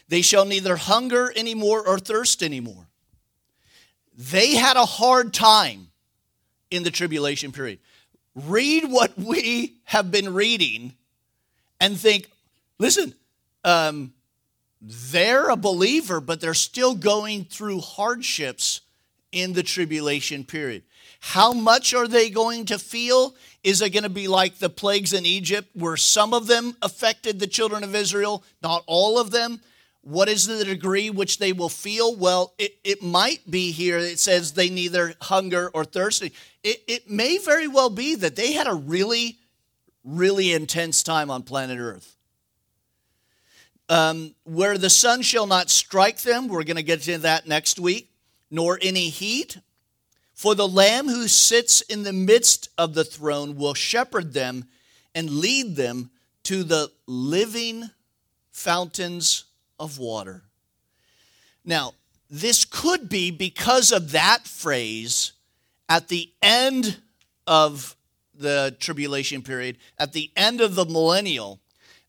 They 0.08 0.22
shall 0.22 0.44
neither 0.44 0.76
hunger 0.76 1.32
anymore 1.36 1.86
or 1.86 1.98
thirst 1.98 2.42
anymore. 2.42 2.88
They 4.16 4.56
had 4.56 4.76
a 4.76 4.84
hard 4.84 5.32
time 5.32 5.88
in 6.70 6.82
the 6.82 6.90
tribulation 6.90 7.52
period. 7.52 7.78
Read 8.34 8.90
what 8.90 9.16
we 9.16 9.76
have 9.84 10.10
been 10.10 10.34
reading 10.34 10.94
and 11.80 11.96
think, 11.96 12.30
listen, 12.78 13.14
um, 13.64 14.12
they're 14.80 15.50
a 15.50 15.56
believer, 15.56 16.20
but 16.20 16.40
they're 16.40 16.54
still 16.54 16.94
going 16.94 17.44
through 17.44 17.80
hardships 17.80 18.80
in 19.30 19.52
the 19.52 19.62
tribulation 19.62 20.44
period. 20.44 20.82
How 21.20 21.52
much 21.52 21.94
are 21.94 22.08
they 22.08 22.30
going 22.30 22.66
to 22.66 22.78
feel? 22.78 23.34
Is 23.64 23.82
it 23.82 23.90
going 23.90 24.04
to 24.04 24.08
be 24.08 24.28
like 24.28 24.58
the 24.58 24.70
plagues 24.70 25.12
in 25.12 25.26
Egypt, 25.26 25.68
where 25.74 25.96
some 25.96 26.32
of 26.32 26.46
them 26.46 26.76
affected 26.80 27.40
the 27.40 27.46
children 27.46 27.82
of 27.84 27.94
Israel, 27.94 28.44
not 28.62 28.84
all 28.86 29.18
of 29.18 29.30
them? 29.30 29.60
What 30.02 30.28
is 30.28 30.46
the 30.46 30.64
degree 30.64 31.10
which 31.10 31.38
they 31.38 31.52
will 31.52 31.68
feel? 31.68 32.14
Well, 32.14 32.54
it, 32.58 32.78
it 32.84 33.02
might 33.02 33.50
be 33.50 33.72
here. 33.72 33.98
It 33.98 34.18
says 34.18 34.52
they 34.52 34.70
neither 34.70 35.14
hunger 35.20 35.70
or 35.74 35.84
thirsty. 35.84 36.32
It, 36.62 36.82
it 36.86 37.10
may 37.10 37.38
very 37.38 37.68
well 37.68 37.90
be 37.90 38.14
that 38.14 38.36
they 38.36 38.52
had 38.52 38.66
a 38.66 38.74
really, 38.74 39.38
really 40.04 40.52
intense 40.52 41.02
time 41.02 41.30
on 41.30 41.42
planet 41.42 41.78
Earth 41.78 42.16
um, 43.88 44.34
where 44.44 44.76
the 44.76 44.90
sun 44.90 45.22
shall 45.22 45.46
not 45.46 45.70
strike 45.70 46.18
them. 46.18 46.48
We're 46.48 46.64
going 46.64 46.76
to 46.76 46.82
get 46.82 47.06
into 47.06 47.22
that 47.22 47.46
next 47.46 47.78
week, 47.78 48.10
nor 48.50 48.78
any 48.80 49.08
heat. 49.08 49.58
For 50.38 50.54
the 50.54 50.68
Lamb 50.68 51.08
who 51.08 51.26
sits 51.26 51.80
in 51.80 52.04
the 52.04 52.12
midst 52.12 52.68
of 52.78 52.94
the 52.94 53.02
throne 53.02 53.56
will 53.56 53.74
shepherd 53.74 54.34
them 54.34 54.68
and 55.12 55.28
lead 55.28 55.74
them 55.74 56.10
to 56.44 56.62
the 56.62 56.92
living 57.08 57.90
fountains 58.52 59.46
of 59.80 59.98
water. 59.98 60.44
Now, 61.64 61.94
this 62.30 62.64
could 62.64 63.08
be 63.08 63.32
because 63.32 63.90
of 63.90 64.12
that 64.12 64.46
phrase 64.46 65.32
at 65.88 66.06
the 66.06 66.30
end 66.40 66.98
of 67.48 67.96
the 68.32 68.76
tribulation 68.78 69.42
period, 69.42 69.76
at 69.98 70.12
the 70.12 70.30
end 70.36 70.60
of 70.60 70.76
the 70.76 70.86
millennial 70.86 71.58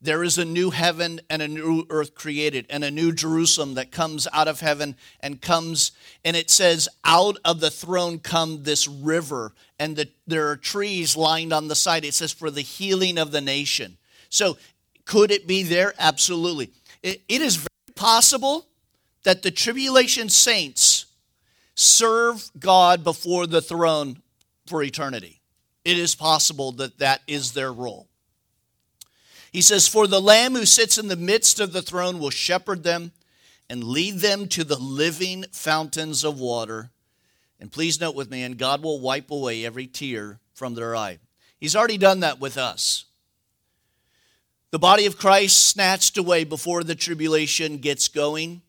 there 0.02 0.24
is 0.24 0.38
a 0.38 0.46
new 0.46 0.70
heaven 0.70 1.20
and 1.30 1.42
a 1.42 1.48
new 1.48 1.86
earth 1.90 2.16
created, 2.16 2.66
and 2.70 2.84
a 2.84 2.92
new 2.92 3.12
Jerusalem 3.12 3.74
that 3.74 3.92
comes 3.92 4.28
out 4.32 4.48
of 4.48 4.62
heaven 4.62 4.96
and 5.20 5.42
comes, 5.42 5.92
and 6.24 6.38
it 6.38 6.50
says, 6.50 6.88
out 7.04 7.38
of 7.44 7.60
the 7.60 7.72
throne 7.72 8.20
come 8.20 8.64
this 8.64 8.88
river, 8.88 9.54
and 9.78 9.96
the, 9.96 10.10
there 10.26 10.50
are 10.50 10.56
trees 10.56 11.18
lined 11.18 11.52
on 11.52 11.68
the 11.68 11.76
side. 11.76 12.06
It 12.06 12.14
says, 12.14 12.32
for 12.32 12.50
the 12.50 12.62
healing 12.62 13.18
of 13.18 13.32
the 13.32 13.42
nation. 13.42 13.98
So, 14.30 14.58
could 15.06 15.32
it 15.32 15.48
be 15.48 15.64
there? 15.64 15.94
Absolutely. 15.98 16.72
it, 17.02 17.22
it 17.28 17.42
is 17.42 17.56
very 17.56 17.68
possible 17.96 18.68
that 19.24 19.42
the 19.42 19.52
tribulation 19.52 20.30
saints 20.30 21.06
serve 21.76 22.52
God 22.60 23.04
before 23.04 23.48
the 23.48 23.62
throne 23.62 24.22
for 24.68 24.84
eternity. 24.84 25.42
It 25.86 25.98
is 25.98 26.14
possible 26.14 26.72
that 26.74 27.00
that 27.00 27.22
is 27.26 27.54
their 27.54 27.72
role. 27.72 28.09
He 29.52 29.62
says, 29.62 29.88
For 29.88 30.08
the 30.08 30.22
Lamb 30.22 30.54
who 30.54 30.66
sits 30.66 30.98
in 30.98 31.08
the 31.08 31.16
midst 31.16 31.60
of 31.60 31.74
the 31.74 31.82
throne 31.82 32.20
will 32.20 32.30
shepherd 32.30 32.84
them 32.84 33.12
and 33.70 33.84
lead 33.84 34.20
them 34.20 34.48
to 34.50 34.64
the 34.64 34.80
living 34.80 35.46
fountains 35.52 36.24
of 36.24 36.40
water. 36.40 36.92
And 37.60 37.72
please 37.72 38.00
note 38.00 38.16
with 38.16 38.32
me, 38.32 38.44
and 38.44 38.58
God 38.58 38.82
will 38.82 39.00
wipe 39.00 39.32
away 39.32 39.66
every 39.66 39.88
tear 39.88 40.40
from 40.54 40.76
their 40.76 40.96
eye. 40.96 41.20
He's 41.60 41.76
already 41.76 41.98
done 41.98 42.22
that 42.22 42.40
with 42.40 42.58
us. 42.58 43.06
The 44.72 44.80
body 44.80 45.06
of 45.06 45.18
Christ 45.18 45.68
snatched 45.68 46.18
away 46.18 46.44
before 46.44 46.84
the 46.84 46.96
tribulation 46.96 47.78
gets 47.78 48.08
going. 48.08 48.62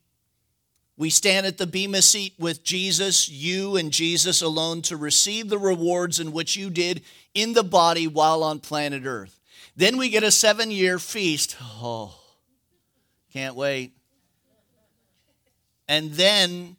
We 0.97 1.09
stand 1.09 1.45
at 1.45 1.57
the 1.57 1.67
Bema 1.67 2.01
seat 2.01 2.33
with 2.37 2.63
Jesus, 2.63 3.29
you 3.29 3.75
and 3.75 3.91
Jesus 3.91 4.41
alone, 4.41 4.81
to 4.83 4.97
receive 4.97 5.49
the 5.49 5.59
rewards 5.59 6.19
in 6.19 6.31
which 6.31 6.55
you 6.55 6.69
did 6.69 7.01
in 7.33 7.53
the 7.53 7.63
body 7.63 8.07
while 8.07 8.43
on 8.43 8.59
planet 8.59 9.03
Earth. 9.05 9.40
Then 9.75 9.97
we 9.97 10.09
get 10.09 10.23
a 10.23 10.31
seven 10.31 10.71
year 10.71 10.99
feast. 10.99 11.55
Oh, 11.61 12.15
can't 13.31 13.55
wait. 13.55 13.93
And 15.87 16.11
then 16.11 16.77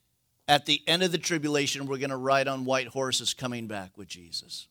at 0.49 0.67
the 0.67 0.83
end 0.87 1.03
of 1.03 1.13
the 1.13 1.19
tribulation, 1.19 1.87
we're 1.87 1.99
going 1.99 2.11
to 2.11 2.17
ride 2.17 2.49
on 2.49 2.65
white 2.65 2.89
horses 2.89 3.35
coming 3.35 3.67
back 3.67 3.97
with 3.97 4.09
Jesus. 4.09 4.69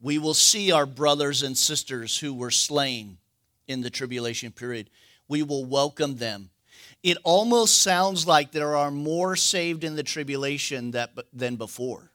We 0.00 0.18
will 0.18 0.34
see 0.34 0.72
our 0.72 0.86
brothers 0.86 1.42
and 1.42 1.56
sisters 1.56 2.18
who 2.18 2.34
were 2.34 2.50
slain 2.50 3.18
in 3.66 3.80
the 3.80 3.90
tribulation 3.90 4.52
period. 4.52 4.90
We 5.28 5.42
will 5.42 5.64
welcome 5.64 6.16
them. 6.16 6.50
It 7.02 7.18
almost 7.24 7.82
sounds 7.82 8.26
like 8.26 8.52
there 8.52 8.76
are 8.76 8.90
more 8.90 9.36
saved 9.36 9.84
in 9.84 9.96
the 9.96 10.02
tribulation 10.02 10.92
that, 10.92 11.10
than 11.32 11.56
before. 11.56 12.10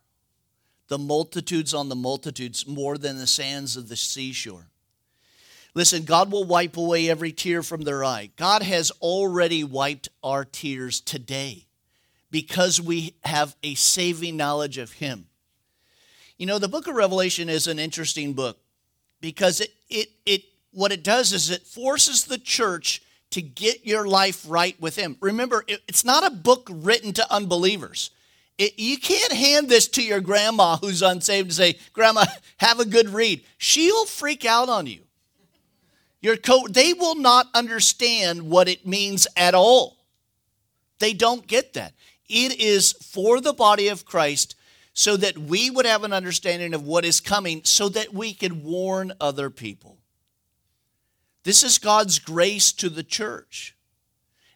The 0.92 0.98
multitudes 0.98 1.74
on 1.74 1.88
the 1.88 1.96
multitudes, 1.96 2.68
more 2.68 2.98
than 2.98 3.18
the 3.18 3.26
sands 3.26 3.78
of 3.78 3.88
the 3.88 3.96
seashore. 3.96 4.68
Listen, 5.74 6.04
God 6.04 6.34
will 6.34 6.44
wipe 6.44 6.76
away 6.76 7.10
every 7.10 7.32
tear 7.32 7.64
from 7.64 7.84
their 7.84 8.04
eye. 8.04 8.32
God 8.36 8.62
has 8.62 8.92
already 9.00 9.64
wiped 9.64 10.10
our 10.22 10.44
tears 10.44 11.00
today 11.00 11.66
because 12.30 12.82
we 12.82 13.14
have 13.24 13.56
a 13.64 13.76
saving 13.76 14.36
knowledge 14.36 14.78
of 14.78 14.92
Him. 14.92 15.28
You 16.38 16.46
know, 16.46 16.60
the 16.60 16.68
book 16.68 16.88
of 16.88 16.96
Revelation 16.96 17.48
is 17.48 17.68
an 17.68 17.80
interesting 17.80 18.34
book 18.34 18.58
because 19.22 19.62
it, 19.62 19.74
it, 19.90 20.10
it 20.26 20.44
what 20.74 20.92
it 20.92 21.06
does 21.06 21.32
is 21.32 21.52
it 21.52 21.66
forces 21.66 22.26
the 22.26 22.38
church 22.38 23.02
to 23.30 23.42
get 23.42 23.86
your 23.86 24.10
life 24.10 24.44
right 24.46 24.76
with 24.82 24.98
Him. 24.98 25.16
Remember, 25.22 25.64
it, 25.70 25.80
it's 25.88 26.04
not 26.04 26.28
a 26.28 26.36
book 26.36 26.68
written 26.70 27.14
to 27.14 27.34
unbelievers. 27.34 28.12
It, 28.62 28.78
you 28.78 29.00
can't 29.00 29.34
hand 29.34 29.70
this 29.70 29.88
to 29.88 30.04
your 30.04 30.22
grandma 30.22 30.78
who's 30.78 31.02
unsaved 31.02 31.48
and 31.48 31.54
say, 31.56 31.80
Grandma, 31.94 32.26
have 32.58 32.80
a 32.80 32.86
good 32.86 33.10
read. 33.10 33.44
She'll 33.58 34.06
freak 34.06 34.46
out 34.46 34.70
on 34.70 34.86
you. 34.86 35.00
Your 36.22 36.38
co- 36.38 36.68
they 36.68 36.94
will 36.94 37.16
not 37.16 37.48
understand 37.56 38.44
what 38.44 38.68
it 38.68 38.86
means 38.86 39.26
at 39.36 39.56
all. 39.56 39.98
They 41.00 41.14
don't 41.14 41.48
get 41.48 41.74
that. 41.74 41.94
It 42.30 42.60
is 42.60 42.92
for 42.92 43.42
the 43.42 43.52
body 43.52 43.88
of 43.88 44.06
Christ 44.06 44.56
so 44.94 45.18
that 45.18 45.40
we 45.40 45.72
would 45.72 45.88
have 45.88 46.04
an 46.04 46.14
understanding 46.14 46.76
of 46.76 46.84
what 46.84 47.04
is 47.04 47.20
coming, 47.20 47.62
so 47.64 47.90
that 47.90 48.14
we 48.14 48.32
could 48.32 48.64
warn 48.64 49.12
other 49.20 49.50
people. 49.50 49.98
This 51.46 51.64
is 51.64 51.80
God's 51.80 52.20
grace 52.20 52.72
to 52.74 52.90
the 52.90 53.02
church. 53.02 53.76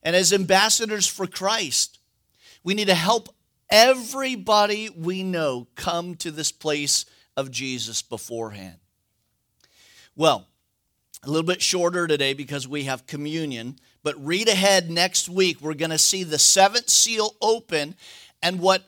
And 0.03 0.15
as 0.15 0.31
ambassadors 0.31 1.07
for 1.07 1.25
Christ, 1.25 1.97
we 2.63 2.75
need 2.75 2.87
to 2.87 2.93
help 2.93 3.34
everybody 3.69 4.89
we 4.89 5.23
know 5.23 5.67
come 5.75 6.15
to 6.15 6.31
this 6.31 6.51
place 6.51 7.05
of 7.37 7.51
Jesus 7.51 8.01
beforehand. 8.01 8.77
Well, 10.15 10.47
a 11.23 11.29
little 11.29 11.45
bit 11.45 11.61
shorter 11.61 12.07
today 12.07 12.33
because 12.33 12.67
we 12.67 12.83
have 12.83 13.07
communion, 13.07 13.77
but 14.03 14.15
read 14.23 14.47
ahead 14.47 14.89
next 14.89 15.27
week. 15.27 15.59
We're 15.59 15.73
going 15.73 15.91
to 15.91 15.97
see 15.97 16.23
the 16.23 16.39
seventh 16.39 16.89
seal 16.89 17.35
open 17.41 17.95
and 18.41 18.59
what 18.59 18.83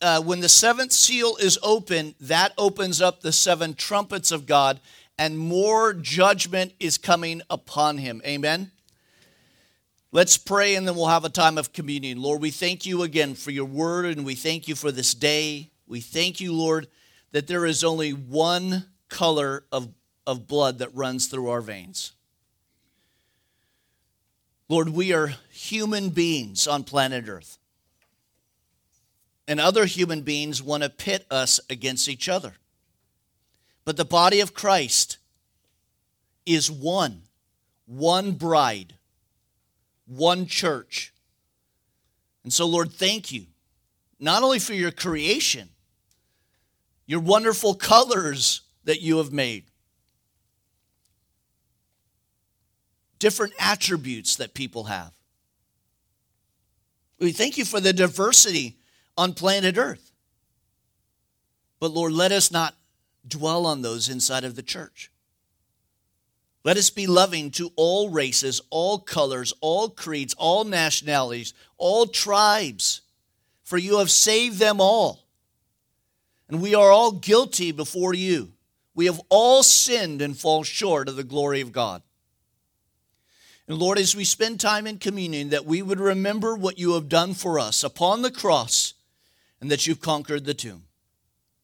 uh, 0.00 0.20
when 0.22 0.40
the 0.40 0.48
seventh 0.48 0.92
seal 0.92 1.36
is 1.40 1.58
open, 1.62 2.14
that 2.20 2.52
opens 2.56 3.00
up 3.00 3.20
the 3.20 3.32
seven 3.32 3.74
trumpets 3.74 4.30
of 4.30 4.46
God, 4.46 4.80
and 5.18 5.38
more 5.38 5.92
judgment 5.92 6.72
is 6.78 6.98
coming 6.98 7.42
upon 7.50 7.98
him. 7.98 8.22
Amen. 8.24 8.70
Let's 10.10 10.38
pray 10.38 10.74
and 10.74 10.88
then 10.88 10.96
we'll 10.96 11.06
have 11.06 11.24
a 11.24 11.30
time 11.30 11.58
of 11.58 11.72
communion. 11.72 12.20
Lord, 12.20 12.40
we 12.40 12.50
thank 12.50 12.86
you 12.86 13.02
again 13.02 13.34
for 13.34 13.50
your 13.50 13.66
word 13.66 14.06
and 14.06 14.24
we 14.24 14.34
thank 14.34 14.66
you 14.66 14.74
for 14.74 14.90
this 14.90 15.14
day. 15.14 15.70
We 15.86 16.00
thank 16.00 16.40
you, 16.40 16.52
Lord, 16.52 16.88
that 17.32 17.46
there 17.46 17.66
is 17.66 17.84
only 17.84 18.12
one 18.12 18.86
color 19.08 19.64
of, 19.70 19.88
of 20.26 20.46
blood 20.46 20.78
that 20.78 20.94
runs 20.94 21.26
through 21.26 21.50
our 21.50 21.60
veins. 21.60 22.12
Lord, 24.68 24.90
we 24.90 25.12
are 25.12 25.34
human 25.50 26.10
beings 26.10 26.66
on 26.66 26.84
planet 26.84 27.28
Earth 27.28 27.58
and 29.48 29.58
other 29.58 29.86
human 29.86 30.20
beings 30.20 30.62
want 30.62 30.82
to 30.82 30.90
pit 30.90 31.26
us 31.30 31.58
against 31.70 32.06
each 32.06 32.28
other. 32.28 32.52
But 33.86 33.96
the 33.96 34.04
body 34.04 34.40
of 34.40 34.52
Christ 34.52 35.16
is 36.44 36.70
one, 36.70 37.22
one 37.86 38.32
bride, 38.32 38.94
one 40.08 40.46
church. 40.46 41.12
And 42.42 42.52
so, 42.52 42.66
Lord, 42.66 42.92
thank 42.92 43.30
you, 43.30 43.46
not 44.18 44.42
only 44.42 44.58
for 44.58 44.72
your 44.72 44.90
creation, 44.90 45.68
your 47.06 47.20
wonderful 47.20 47.74
colors 47.74 48.62
that 48.84 49.00
you 49.00 49.18
have 49.18 49.32
made, 49.32 49.64
different 53.18 53.52
attributes 53.58 54.36
that 54.36 54.54
people 54.54 54.84
have. 54.84 55.12
We 57.18 57.32
thank 57.32 57.58
you 57.58 57.64
for 57.64 57.80
the 57.80 57.92
diversity 57.92 58.76
on 59.16 59.34
planet 59.34 59.76
Earth. 59.76 60.12
But 61.80 61.92
Lord, 61.92 62.12
let 62.12 62.32
us 62.32 62.50
not 62.50 62.74
dwell 63.26 63.66
on 63.66 63.82
those 63.82 64.08
inside 64.08 64.44
of 64.44 64.54
the 64.54 64.62
church. 64.62 65.10
Let 66.64 66.76
us 66.76 66.90
be 66.90 67.06
loving 67.06 67.50
to 67.52 67.70
all 67.76 68.10
races, 68.10 68.60
all 68.70 68.98
colors, 68.98 69.52
all 69.60 69.88
creeds, 69.88 70.34
all 70.34 70.64
nationalities, 70.64 71.54
all 71.76 72.06
tribes, 72.06 73.02
for 73.62 73.78
you 73.78 73.98
have 73.98 74.10
saved 74.10 74.58
them 74.58 74.80
all. 74.80 75.24
And 76.48 76.60
we 76.60 76.74
are 76.74 76.90
all 76.90 77.12
guilty 77.12 77.72
before 77.72 78.14
you. 78.14 78.52
We 78.94 79.06
have 79.06 79.20
all 79.28 79.62
sinned 79.62 80.20
and 80.20 80.36
fall 80.36 80.64
short 80.64 81.08
of 81.08 81.16
the 81.16 81.24
glory 81.24 81.60
of 81.60 81.72
God. 81.72 82.02
And 83.68 83.78
Lord, 83.78 83.98
as 83.98 84.16
we 84.16 84.24
spend 84.24 84.58
time 84.58 84.86
in 84.86 84.98
communion, 84.98 85.50
that 85.50 85.66
we 85.66 85.82
would 85.82 86.00
remember 86.00 86.56
what 86.56 86.78
you 86.78 86.94
have 86.94 87.08
done 87.08 87.34
for 87.34 87.58
us 87.58 87.84
upon 87.84 88.22
the 88.22 88.30
cross 88.30 88.94
and 89.60 89.70
that 89.70 89.86
you've 89.86 90.00
conquered 90.00 90.46
the 90.46 90.54
tomb. 90.54 90.84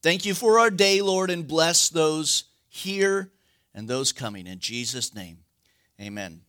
Thank 0.03 0.25
you 0.25 0.35
for 0.35 0.59
our 0.59 0.69
day, 0.69 1.01
Lord, 1.01 1.31
and 1.31 1.47
bless 1.47 1.89
those 1.89 2.43
here 2.69 3.31
and 3.75 3.87
those 3.87 4.11
coming. 4.11 4.47
In 4.47 4.59
Jesus' 4.59 5.13
name, 5.13 5.39
amen. 6.01 6.41